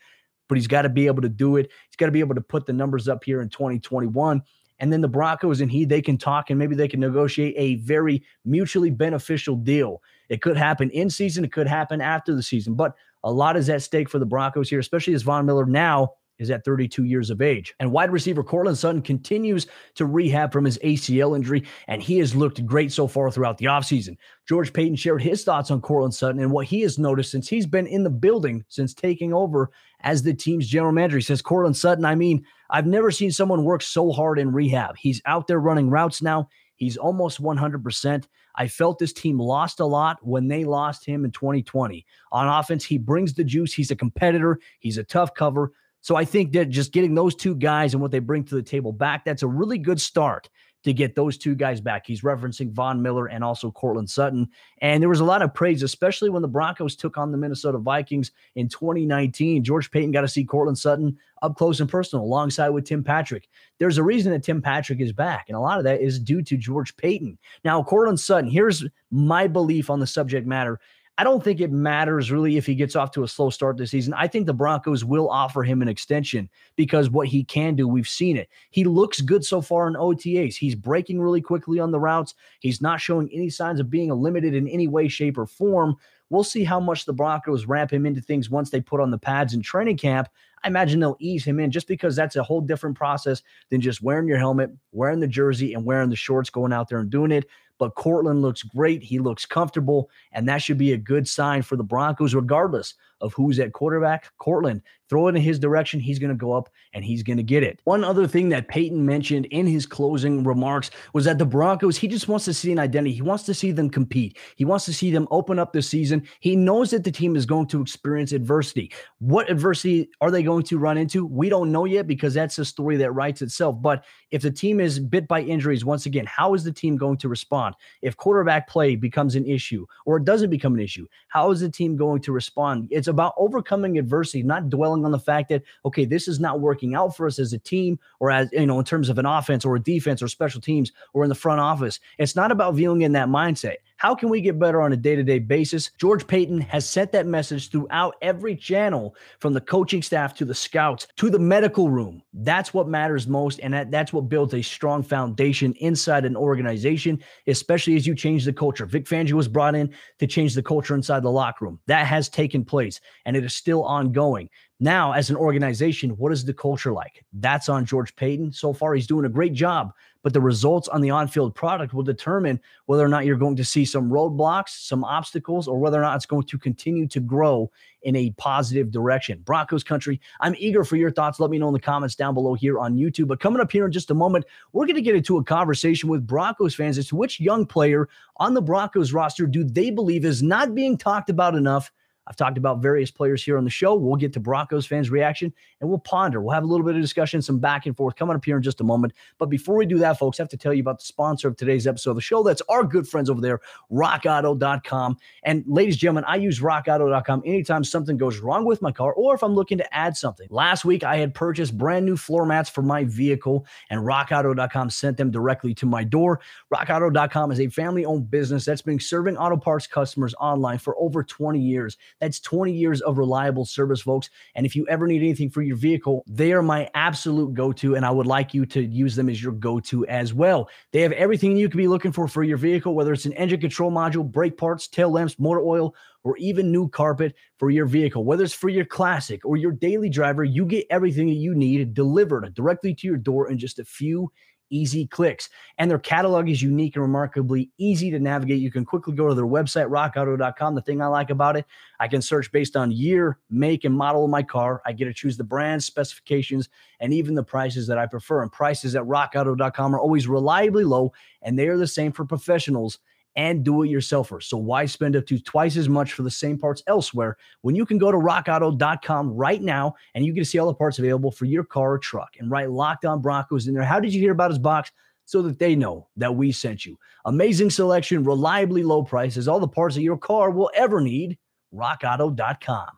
but 0.48 0.56
he's 0.56 0.66
got 0.66 0.82
to 0.82 0.88
be 0.88 1.06
able 1.06 1.22
to 1.22 1.28
do 1.28 1.56
it. 1.56 1.70
He's 1.88 1.96
got 1.96 2.06
to 2.06 2.12
be 2.12 2.20
able 2.20 2.34
to 2.34 2.40
put 2.40 2.64
the 2.64 2.72
numbers 2.72 3.06
up 3.06 3.22
here 3.22 3.42
in 3.42 3.50
2021 3.50 4.42
and 4.82 4.92
then 4.92 5.00
the 5.00 5.08
Broncos 5.08 5.60
and 5.60 5.70
he 5.70 5.84
they 5.84 6.02
can 6.02 6.18
talk 6.18 6.50
and 6.50 6.58
maybe 6.58 6.74
they 6.74 6.88
can 6.88 6.98
negotiate 6.98 7.54
a 7.56 7.76
very 7.76 8.20
mutually 8.44 8.90
beneficial 8.90 9.54
deal. 9.54 10.02
It 10.28 10.42
could 10.42 10.56
happen 10.56 10.90
in 10.90 11.08
season, 11.08 11.44
it 11.44 11.52
could 11.52 11.68
happen 11.68 12.00
after 12.00 12.34
the 12.34 12.42
season, 12.42 12.74
but 12.74 12.96
a 13.24 13.32
lot 13.32 13.56
is 13.56 13.68
at 13.68 13.82
stake 13.82 14.08
for 14.08 14.18
the 14.18 14.26
Broncos 14.26 14.68
here, 14.68 14.80
especially 14.80 15.14
as 15.14 15.22
Von 15.22 15.46
Miller 15.46 15.66
now 15.66 16.14
is 16.38 16.50
at 16.50 16.64
32 16.64 17.04
years 17.04 17.30
of 17.30 17.40
age. 17.40 17.74
And 17.78 17.92
wide 17.92 18.10
receiver 18.10 18.42
Courtland 18.42 18.76
Sutton 18.76 19.02
continues 19.02 19.66
to 19.94 20.06
rehab 20.06 20.52
from 20.52 20.64
his 20.64 20.78
ACL 20.78 21.36
injury, 21.36 21.64
and 21.88 22.02
he 22.02 22.18
has 22.18 22.34
looked 22.34 22.64
great 22.66 22.92
so 22.92 23.06
far 23.06 23.30
throughout 23.30 23.58
the 23.58 23.66
offseason. 23.66 24.16
George 24.48 24.72
Paton 24.72 24.96
shared 24.96 25.22
his 25.22 25.44
thoughts 25.44 25.70
on 25.70 25.80
Courtland 25.80 26.14
Sutton 26.14 26.40
and 26.40 26.50
what 26.50 26.66
he 26.66 26.80
has 26.80 26.98
noticed 26.98 27.30
since 27.30 27.48
he's 27.48 27.66
been 27.66 27.86
in 27.86 28.02
the 28.02 28.10
building 28.10 28.64
since 28.68 28.92
taking 28.92 29.32
over 29.32 29.70
as 30.00 30.22
the 30.22 30.34
team's 30.34 30.66
general 30.66 30.92
manager. 30.92 31.18
He 31.18 31.22
says, 31.22 31.42
Courtland 31.42 31.76
Sutton, 31.76 32.04
I 32.04 32.14
mean, 32.14 32.44
I've 32.70 32.86
never 32.86 33.10
seen 33.10 33.30
someone 33.30 33.64
work 33.64 33.82
so 33.82 34.10
hard 34.10 34.38
in 34.38 34.52
rehab. 34.52 34.96
He's 34.98 35.22
out 35.26 35.46
there 35.46 35.60
running 35.60 35.90
routes 35.90 36.22
now. 36.22 36.48
He's 36.76 36.96
almost 36.96 37.40
100%. 37.40 38.24
I 38.54 38.68
felt 38.68 38.98
this 38.98 39.12
team 39.12 39.38
lost 39.38 39.80
a 39.80 39.86
lot 39.86 40.18
when 40.22 40.48
they 40.48 40.64
lost 40.64 41.04
him 41.04 41.24
in 41.24 41.30
2020. 41.30 42.04
On 42.32 42.48
offense, 42.48 42.84
he 42.84 42.98
brings 42.98 43.34
the 43.34 43.44
juice. 43.44 43.72
He's 43.72 43.90
a 43.90 43.96
competitor, 43.96 44.58
he's 44.80 44.98
a 44.98 45.04
tough 45.04 45.34
cover. 45.34 45.72
So 46.00 46.16
I 46.16 46.24
think 46.24 46.52
that 46.52 46.68
just 46.68 46.92
getting 46.92 47.14
those 47.14 47.34
two 47.34 47.54
guys 47.54 47.94
and 47.94 48.02
what 48.02 48.10
they 48.10 48.18
bring 48.18 48.44
to 48.44 48.56
the 48.56 48.62
table 48.62 48.92
back, 48.92 49.24
that's 49.24 49.44
a 49.44 49.46
really 49.46 49.78
good 49.78 50.00
start 50.00 50.50
to 50.84 50.92
get 50.92 51.14
those 51.14 51.38
two 51.38 51.54
guys 51.54 51.80
back. 51.80 52.06
He's 52.06 52.22
referencing 52.22 52.72
Von 52.72 53.02
Miller 53.02 53.26
and 53.26 53.44
also 53.44 53.70
Courtland 53.70 54.10
Sutton. 54.10 54.48
And 54.80 55.02
there 55.02 55.08
was 55.08 55.20
a 55.20 55.24
lot 55.24 55.42
of 55.42 55.54
praise, 55.54 55.82
especially 55.82 56.30
when 56.30 56.42
the 56.42 56.48
Broncos 56.48 56.96
took 56.96 57.16
on 57.16 57.30
the 57.30 57.38
Minnesota 57.38 57.78
Vikings 57.78 58.32
in 58.56 58.68
2019. 58.68 59.62
George 59.62 59.90
Paton 59.90 60.10
got 60.10 60.22
to 60.22 60.28
see 60.28 60.44
Courtland 60.44 60.78
Sutton 60.78 61.16
up 61.42 61.56
close 61.56 61.80
and 61.80 61.88
personal 61.88 62.24
alongside 62.24 62.70
with 62.70 62.84
Tim 62.84 63.04
Patrick. 63.04 63.48
There's 63.78 63.98
a 63.98 64.02
reason 64.02 64.32
that 64.32 64.42
Tim 64.42 64.62
Patrick 64.62 65.00
is 65.00 65.12
back, 65.12 65.46
and 65.48 65.56
a 65.56 65.60
lot 65.60 65.78
of 65.78 65.84
that 65.84 66.00
is 66.00 66.18
due 66.18 66.42
to 66.42 66.56
George 66.56 66.96
Paton. 66.96 67.38
Now, 67.64 67.82
Courtland 67.82 68.20
Sutton, 68.20 68.50
here's 68.50 68.84
my 69.10 69.46
belief 69.46 69.90
on 69.90 70.00
the 70.00 70.06
subject 70.06 70.46
matter. 70.46 70.80
I 71.18 71.24
don't 71.24 71.44
think 71.44 71.60
it 71.60 71.70
matters 71.70 72.30
really 72.32 72.56
if 72.56 72.64
he 72.64 72.74
gets 72.74 72.96
off 72.96 73.10
to 73.12 73.22
a 73.22 73.28
slow 73.28 73.50
start 73.50 73.76
this 73.76 73.90
season. 73.90 74.14
I 74.14 74.26
think 74.26 74.46
the 74.46 74.54
Broncos 74.54 75.04
will 75.04 75.28
offer 75.28 75.62
him 75.62 75.82
an 75.82 75.88
extension 75.88 76.48
because 76.74 77.10
what 77.10 77.28
he 77.28 77.44
can 77.44 77.76
do, 77.76 77.86
we've 77.86 78.08
seen 78.08 78.36
it. 78.36 78.48
He 78.70 78.84
looks 78.84 79.20
good 79.20 79.44
so 79.44 79.60
far 79.60 79.86
in 79.88 79.94
OTAs. 79.94 80.56
He's 80.56 80.74
breaking 80.74 81.20
really 81.20 81.42
quickly 81.42 81.78
on 81.78 81.90
the 81.90 82.00
routes. 82.00 82.34
He's 82.60 82.80
not 82.80 83.00
showing 83.00 83.28
any 83.30 83.50
signs 83.50 83.78
of 83.78 83.90
being 83.90 84.10
limited 84.10 84.54
in 84.54 84.66
any 84.66 84.88
way, 84.88 85.06
shape, 85.06 85.36
or 85.36 85.46
form. 85.46 85.96
We'll 86.30 86.44
see 86.44 86.64
how 86.64 86.80
much 86.80 87.04
the 87.04 87.12
Broncos 87.12 87.66
ramp 87.66 87.92
him 87.92 88.06
into 88.06 88.22
things 88.22 88.48
once 88.48 88.70
they 88.70 88.80
put 88.80 89.00
on 89.00 89.10
the 89.10 89.18
pads 89.18 89.52
in 89.52 89.60
training 89.60 89.98
camp. 89.98 90.28
I 90.64 90.68
imagine 90.68 91.00
they'll 91.00 91.16
ease 91.18 91.44
him 91.44 91.60
in 91.60 91.70
just 91.70 91.88
because 91.88 92.16
that's 92.16 92.36
a 92.36 92.42
whole 92.42 92.60
different 92.60 92.96
process 92.96 93.42
than 93.70 93.80
just 93.80 94.02
wearing 94.02 94.28
your 94.28 94.38
helmet, 94.38 94.70
wearing 94.92 95.20
the 95.20 95.26
jersey, 95.26 95.74
and 95.74 95.84
wearing 95.84 96.10
the 96.10 96.16
shorts, 96.16 96.50
going 96.50 96.72
out 96.72 96.88
there 96.88 96.98
and 96.98 97.10
doing 97.10 97.32
it. 97.32 97.46
But 97.78 97.94
Courtland 97.96 98.42
looks 98.42 98.62
great. 98.62 99.02
He 99.02 99.18
looks 99.18 99.44
comfortable, 99.44 100.08
and 100.30 100.48
that 100.48 100.58
should 100.58 100.78
be 100.78 100.92
a 100.92 100.96
good 100.96 101.26
sign 101.26 101.62
for 101.62 101.76
the 101.76 101.82
Broncos, 101.82 102.34
regardless 102.34 102.94
of 103.20 103.32
who's 103.34 103.58
at 103.58 103.72
quarterback. 103.72 104.30
Courtland, 104.38 104.82
throw 105.08 105.28
it 105.28 105.36
in 105.36 105.42
his 105.42 105.58
direction. 105.58 106.00
He's 106.00 106.18
going 106.18 106.30
to 106.30 106.36
go 106.36 106.52
up 106.52 106.68
and 106.92 107.04
he's 107.04 107.22
going 107.22 107.36
to 107.36 107.42
get 107.42 107.62
it. 107.62 107.80
One 107.84 108.02
other 108.02 108.26
thing 108.26 108.48
that 108.48 108.68
Paton 108.68 109.04
mentioned 109.04 109.46
in 109.46 109.66
his 109.66 109.86
closing 109.86 110.42
remarks 110.42 110.90
was 111.12 111.24
that 111.26 111.38
the 111.38 111.44
Broncos, 111.44 111.96
he 111.96 112.08
just 112.08 112.28
wants 112.28 112.44
to 112.46 112.54
see 112.54 112.72
an 112.72 112.78
identity. 112.78 113.14
He 113.14 113.22
wants 113.22 113.44
to 113.44 113.54
see 113.54 113.72
them 113.72 113.90
compete. 113.90 114.38
He 114.56 114.64
wants 114.64 114.84
to 114.86 114.92
see 114.92 115.10
them 115.10 115.28
open 115.30 115.58
up 115.58 115.72
this 115.72 115.88
season. 115.88 116.26
He 116.40 116.56
knows 116.56 116.90
that 116.90 117.04
the 117.04 117.12
team 117.12 117.36
is 117.36 117.46
going 117.46 117.66
to 117.68 117.80
experience 117.80 118.32
adversity. 118.32 118.90
What 119.18 119.50
adversity 119.50 120.08
are 120.20 120.30
they 120.30 120.42
going 120.42 120.51
to 120.60 120.78
run 120.78 120.98
into? 120.98 121.24
We 121.24 121.48
don't 121.48 121.72
know 121.72 121.84
yet 121.84 122.06
because 122.06 122.34
that's 122.34 122.58
a 122.58 122.64
story 122.64 122.96
that 122.98 123.12
writes 123.12 123.42
itself. 123.42 123.80
But 123.80 124.04
if 124.30 124.42
the 124.42 124.50
team 124.50 124.80
is 124.80 124.98
bit 124.98 125.26
by 125.26 125.40
injuries, 125.40 125.84
once 125.84 126.06
again, 126.06 126.26
how 126.26 126.54
is 126.54 126.64
the 126.64 126.72
team 126.72 126.96
going 126.96 127.16
to 127.18 127.28
respond? 127.28 127.74
If 128.02 128.16
quarterback 128.16 128.68
play 128.68 128.96
becomes 128.96 129.34
an 129.34 129.46
issue 129.46 129.86
or 130.04 130.18
it 130.18 130.24
doesn't 130.24 130.50
become 130.50 130.74
an 130.74 130.80
issue, 130.80 131.06
how 131.28 131.50
is 131.50 131.60
the 131.60 131.70
team 131.70 131.96
going 131.96 132.20
to 132.22 132.32
respond? 132.32 132.88
It's 132.90 133.08
about 133.08 133.34
overcoming 133.36 133.98
adversity, 133.98 134.42
not 134.42 134.68
dwelling 134.68 135.04
on 135.04 135.12
the 135.12 135.18
fact 135.18 135.48
that, 135.48 135.62
okay, 135.84 136.04
this 136.04 136.28
is 136.28 136.40
not 136.40 136.60
working 136.60 136.94
out 136.94 137.16
for 137.16 137.26
us 137.26 137.38
as 137.38 137.52
a 137.52 137.58
team 137.58 137.98
or 138.20 138.30
as, 138.30 138.50
you 138.52 138.66
know, 138.66 138.78
in 138.78 138.84
terms 138.84 139.08
of 139.08 139.18
an 139.18 139.26
offense 139.26 139.64
or 139.64 139.76
a 139.76 139.80
defense 139.80 140.22
or 140.22 140.28
special 140.28 140.60
teams 140.60 140.92
or 141.14 141.22
in 141.22 141.28
the 141.28 141.34
front 141.34 141.60
office. 141.60 142.00
It's 142.18 142.36
not 142.36 142.50
about 142.50 142.74
viewing 142.74 143.02
in 143.02 143.12
that 143.12 143.28
mindset. 143.28 143.76
How 144.02 144.16
can 144.16 144.30
we 144.30 144.40
get 144.40 144.58
better 144.58 144.82
on 144.82 144.92
a 144.92 144.96
day 144.96 145.14
to 145.14 145.22
day 145.22 145.38
basis? 145.38 145.92
George 145.96 146.26
Paton 146.26 146.60
has 146.60 146.90
sent 146.90 147.12
that 147.12 147.24
message 147.24 147.70
throughout 147.70 148.16
every 148.20 148.56
channel 148.56 149.14
from 149.38 149.52
the 149.52 149.60
coaching 149.60 150.02
staff 150.02 150.34
to 150.34 150.44
the 150.44 150.56
scouts 150.56 151.06
to 151.18 151.30
the 151.30 151.38
medical 151.38 151.88
room. 151.88 152.20
That's 152.32 152.74
what 152.74 152.88
matters 152.88 153.28
most. 153.28 153.60
And 153.60 153.72
that, 153.74 153.92
that's 153.92 154.12
what 154.12 154.28
builds 154.28 154.54
a 154.54 154.62
strong 154.62 155.04
foundation 155.04 155.72
inside 155.74 156.24
an 156.24 156.34
organization, 156.34 157.22
especially 157.46 157.94
as 157.94 158.04
you 158.04 158.16
change 158.16 158.44
the 158.44 158.52
culture. 158.52 158.86
Vic 158.86 159.04
Fangio 159.04 159.34
was 159.34 159.46
brought 159.46 159.76
in 159.76 159.94
to 160.18 160.26
change 160.26 160.56
the 160.56 160.64
culture 160.64 160.96
inside 160.96 161.22
the 161.22 161.30
locker 161.30 161.64
room. 161.64 161.78
That 161.86 162.04
has 162.08 162.28
taken 162.28 162.64
place 162.64 163.00
and 163.24 163.36
it 163.36 163.44
is 163.44 163.54
still 163.54 163.84
ongoing. 163.84 164.50
Now, 164.80 165.12
as 165.12 165.30
an 165.30 165.36
organization, 165.36 166.10
what 166.16 166.32
is 166.32 166.44
the 166.44 166.52
culture 166.52 166.90
like? 166.90 167.24
That's 167.34 167.68
on 167.68 167.86
George 167.86 168.16
Paton. 168.16 168.52
So 168.52 168.72
far, 168.72 168.94
he's 168.94 169.06
doing 169.06 169.26
a 169.26 169.28
great 169.28 169.52
job, 169.52 169.92
but 170.22 170.32
the 170.32 170.40
results 170.40 170.88
on 170.88 171.00
the 171.00 171.10
on 171.10 171.28
field 171.28 171.54
product 171.54 171.92
will 171.92 172.02
determine 172.02 172.60
whether 172.86 173.04
or 173.04 173.08
not 173.08 173.24
you're 173.24 173.36
going 173.36 173.56
to 173.56 173.64
see 173.64 173.84
some 173.84 174.10
roadblocks, 174.10 174.70
some 174.86 175.04
obstacles, 175.04 175.68
or 175.68 175.78
whether 175.78 175.98
or 175.98 176.02
not 176.02 176.16
it's 176.16 176.26
going 176.26 176.46
to 176.46 176.58
continue 176.58 177.06
to 177.08 177.20
grow 177.20 177.70
in 178.02 178.16
a 178.16 178.30
positive 178.32 178.90
direction. 178.90 179.40
Broncos 179.44 179.84
country, 179.84 180.20
I'm 180.40 180.54
eager 180.58 180.84
for 180.84 180.96
your 180.96 181.10
thoughts. 181.10 181.40
Let 181.40 181.50
me 181.50 181.58
know 181.58 181.68
in 181.68 181.74
the 181.74 181.80
comments 181.80 182.14
down 182.14 182.34
below 182.34 182.54
here 182.54 182.78
on 182.78 182.96
YouTube. 182.96 183.28
But 183.28 183.40
coming 183.40 183.60
up 183.60 183.70
here 183.70 183.86
in 183.86 183.92
just 183.92 184.10
a 184.10 184.14
moment, 184.14 184.44
we're 184.72 184.86
going 184.86 184.96
to 184.96 185.02
get 185.02 185.16
into 185.16 185.38
a 185.38 185.44
conversation 185.44 186.08
with 186.08 186.26
Broncos 186.26 186.74
fans 186.74 186.98
as 186.98 187.08
to 187.08 187.16
which 187.16 187.40
young 187.40 187.66
player 187.66 188.08
on 188.36 188.54
the 188.54 188.62
Broncos 188.62 189.12
roster 189.12 189.46
do 189.46 189.64
they 189.64 189.90
believe 189.90 190.24
is 190.24 190.42
not 190.42 190.74
being 190.74 190.96
talked 190.96 191.30
about 191.30 191.54
enough 191.54 191.92
I've 192.26 192.36
talked 192.36 192.56
about 192.56 192.80
various 192.80 193.10
players 193.10 193.42
here 193.42 193.58
on 193.58 193.64
the 193.64 193.70
show. 193.70 193.94
We'll 193.94 194.16
get 194.16 194.32
to 194.34 194.40
Broncos 194.40 194.86
fans' 194.86 195.10
reaction 195.10 195.52
and 195.80 195.88
we'll 195.88 195.98
ponder. 195.98 196.40
We'll 196.40 196.54
have 196.54 196.62
a 196.62 196.66
little 196.66 196.86
bit 196.86 196.94
of 196.94 197.00
discussion, 197.00 197.42
some 197.42 197.58
back 197.58 197.86
and 197.86 197.96
forth 197.96 198.16
coming 198.16 198.36
up 198.36 198.44
here 198.44 198.56
in 198.56 198.62
just 198.62 198.80
a 198.80 198.84
moment. 198.84 199.12
But 199.38 199.46
before 199.46 199.76
we 199.76 199.86
do 199.86 199.98
that, 199.98 200.18
folks, 200.18 200.38
I 200.38 200.44
have 200.44 200.50
to 200.50 200.56
tell 200.56 200.72
you 200.72 200.80
about 200.80 201.00
the 201.00 201.04
sponsor 201.04 201.48
of 201.48 201.56
today's 201.56 201.86
episode 201.86 202.10
of 202.10 202.16
the 202.16 202.22
show. 202.22 202.42
That's 202.42 202.62
our 202.68 202.84
good 202.84 203.08
friends 203.08 203.28
over 203.28 203.40
there, 203.40 203.60
rockauto.com. 203.90 205.16
And 205.42 205.64
ladies 205.66 205.94
and 205.94 206.00
gentlemen, 206.00 206.24
I 206.26 206.36
use 206.36 206.60
rockauto.com 206.60 207.42
anytime 207.44 207.84
something 207.84 208.16
goes 208.16 208.38
wrong 208.38 208.64
with 208.64 208.82
my 208.82 208.92
car 208.92 209.12
or 209.12 209.34
if 209.34 209.42
I'm 209.42 209.54
looking 209.54 209.78
to 209.78 209.94
add 209.94 210.16
something. 210.16 210.46
Last 210.50 210.84
week, 210.84 211.02
I 211.04 211.16
had 211.16 211.34
purchased 211.34 211.76
brand 211.76 212.06
new 212.06 212.16
floor 212.16 212.46
mats 212.46 212.70
for 212.70 212.82
my 212.82 213.04
vehicle, 213.04 213.66
and 213.90 214.00
rockauto.com 214.00 214.90
sent 214.90 215.16
them 215.16 215.30
directly 215.30 215.74
to 215.74 215.86
my 215.86 216.04
door. 216.04 216.40
Rockauto.com 216.72 217.50
is 217.50 217.60
a 217.60 217.68
family 217.68 218.04
owned 218.04 218.30
business 218.30 218.64
that's 218.64 218.82
been 218.82 219.00
serving 219.00 219.36
auto 219.36 219.56
parts 219.56 219.86
customers 219.86 220.34
online 220.38 220.78
for 220.78 220.96
over 220.98 221.22
20 221.22 221.58
years. 221.58 221.96
That's 222.22 222.38
20 222.38 222.72
years 222.72 223.00
of 223.00 223.18
reliable 223.18 223.64
service, 223.64 224.00
folks. 224.00 224.30
And 224.54 224.64
if 224.64 224.76
you 224.76 224.86
ever 224.88 225.08
need 225.08 225.22
anything 225.22 225.50
for 225.50 225.60
your 225.60 225.76
vehicle, 225.76 226.22
they 226.28 226.52
are 226.52 226.62
my 226.62 226.88
absolute 226.94 227.52
go 227.52 227.72
to. 227.72 227.96
And 227.96 228.06
I 228.06 228.12
would 228.12 228.28
like 228.28 228.54
you 228.54 228.64
to 228.66 228.80
use 228.80 229.16
them 229.16 229.28
as 229.28 229.42
your 229.42 229.52
go 229.52 229.80
to 229.80 230.06
as 230.06 230.32
well. 230.32 230.70
They 230.92 231.00
have 231.00 231.10
everything 231.12 231.56
you 231.56 231.68
could 231.68 231.78
be 231.78 231.88
looking 231.88 232.12
for 232.12 232.28
for 232.28 232.44
your 232.44 232.58
vehicle, 232.58 232.94
whether 232.94 233.12
it's 233.12 233.24
an 233.24 233.32
engine 233.32 233.60
control 233.60 233.90
module, 233.90 234.24
brake 234.24 234.56
parts, 234.56 234.86
tail 234.86 235.10
lamps, 235.10 235.36
motor 235.40 235.62
oil, 235.62 235.96
or 236.22 236.36
even 236.36 236.70
new 236.70 236.88
carpet 236.88 237.34
for 237.58 237.70
your 237.70 237.86
vehicle. 237.86 238.24
Whether 238.24 238.44
it's 238.44 238.54
for 238.54 238.68
your 238.68 238.84
classic 238.84 239.44
or 239.44 239.56
your 239.56 239.72
daily 239.72 240.08
driver, 240.08 240.44
you 240.44 240.64
get 240.64 240.86
everything 240.90 241.26
that 241.26 241.34
you 241.34 241.56
need 241.56 241.92
delivered 241.92 242.54
directly 242.54 242.94
to 242.94 243.06
your 243.08 243.16
door 243.16 243.50
in 243.50 243.58
just 243.58 243.80
a 243.80 243.84
few 243.84 244.30
easy 244.72 245.06
clicks. 245.06 245.48
And 245.78 245.90
their 245.90 245.98
catalog 245.98 246.48
is 246.48 246.62
unique 246.62 246.96
and 246.96 247.02
remarkably 247.02 247.70
easy 247.78 248.10
to 248.10 248.18
navigate. 248.18 248.60
You 248.60 248.72
can 248.72 248.84
quickly 248.84 249.14
go 249.14 249.28
to 249.28 249.34
their 249.34 249.46
website, 249.46 249.88
rockauto.com. 249.88 250.74
The 250.74 250.82
thing 250.82 251.00
I 251.00 251.06
like 251.06 251.30
about 251.30 251.56
it, 251.56 251.66
I 252.00 252.08
can 252.08 252.22
search 252.22 252.50
based 252.50 252.74
on 252.74 252.90
year, 252.90 253.38
make, 253.50 253.84
and 253.84 253.94
model 253.94 254.24
of 254.24 254.30
my 254.30 254.42
car. 254.42 254.82
I 254.84 254.92
get 254.92 255.04
to 255.04 255.14
choose 255.14 255.36
the 255.36 255.44
brand, 255.44 255.84
specifications, 255.84 256.68
and 256.98 257.12
even 257.12 257.34
the 257.34 257.44
prices 257.44 257.86
that 257.86 257.98
I 257.98 258.06
prefer. 258.06 258.42
And 258.42 258.50
prices 258.50 258.96
at 258.96 259.02
rockauto.com 259.02 259.94
are 259.94 260.00
always 260.00 260.26
reliably 260.26 260.84
low, 260.84 261.12
and 261.42 261.58
they 261.58 261.68
are 261.68 261.78
the 261.78 261.86
same 261.86 262.12
for 262.12 262.24
professionals 262.24 262.98
and 263.36 263.64
do 263.64 263.82
it 263.82 263.88
yourselfer. 263.88 264.42
So 264.42 264.56
why 264.56 264.86
spend 264.86 265.16
up 265.16 265.26
to 265.26 265.38
twice 265.38 265.76
as 265.76 265.88
much 265.88 266.12
for 266.12 266.22
the 266.22 266.30
same 266.30 266.58
parts 266.58 266.82
elsewhere 266.86 267.36
when 267.62 267.74
you 267.74 267.86
can 267.86 267.98
go 267.98 268.12
to 268.12 268.18
rockauto.com 268.18 269.30
right 269.30 269.62
now 269.62 269.94
and 270.14 270.24
you 270.24 270.34
can 270.34 270.44
see 270.44 270.58
all 270.58 270.66
the 270.66 270.74
parts 270.74 270.98
available 270.98 271.30
for 271.30 271.46
your 271.46 271.64
car 271.64 271.92
or 271.92 271.98
truck 271.98 272.36
and 272.38 272.50
write 272.50 272.70
Locked 272.70 273.04
On 273.04 273.20
Broncos 273.20 273.66
in 273.66 273.74
there. 273.74 273.84
How 273.84 274.00
did 274.00 274.12
you 274.12 274.20
hear 274.20 274.32
about 274.32 274.50
his 274.50 274.58
box? 274.58 274.90
So 275.24 275.40
that 275.42 275.60
they 275.60 275.76
know 275.76 276.08
that 276.16 276.34
we 276.34 276.50
sent 276.50 276.84
you. 276.84 276.98
Amazing 277.24 277.70
selection, 277.70 278.24
reliably 278.24 278.82
low 278.82 279.04
prices, 279.04 279.46
all 279.46 279.60
the 279.60 279.68
parts 279.68 279.94
that 279.94 280.02
your 280.02 280.18
car 280.18 280.50
will 280.50 280.70
ever 280.74 281.00
need. 281.00 281.38
RockAuto.com. 281.72 282.88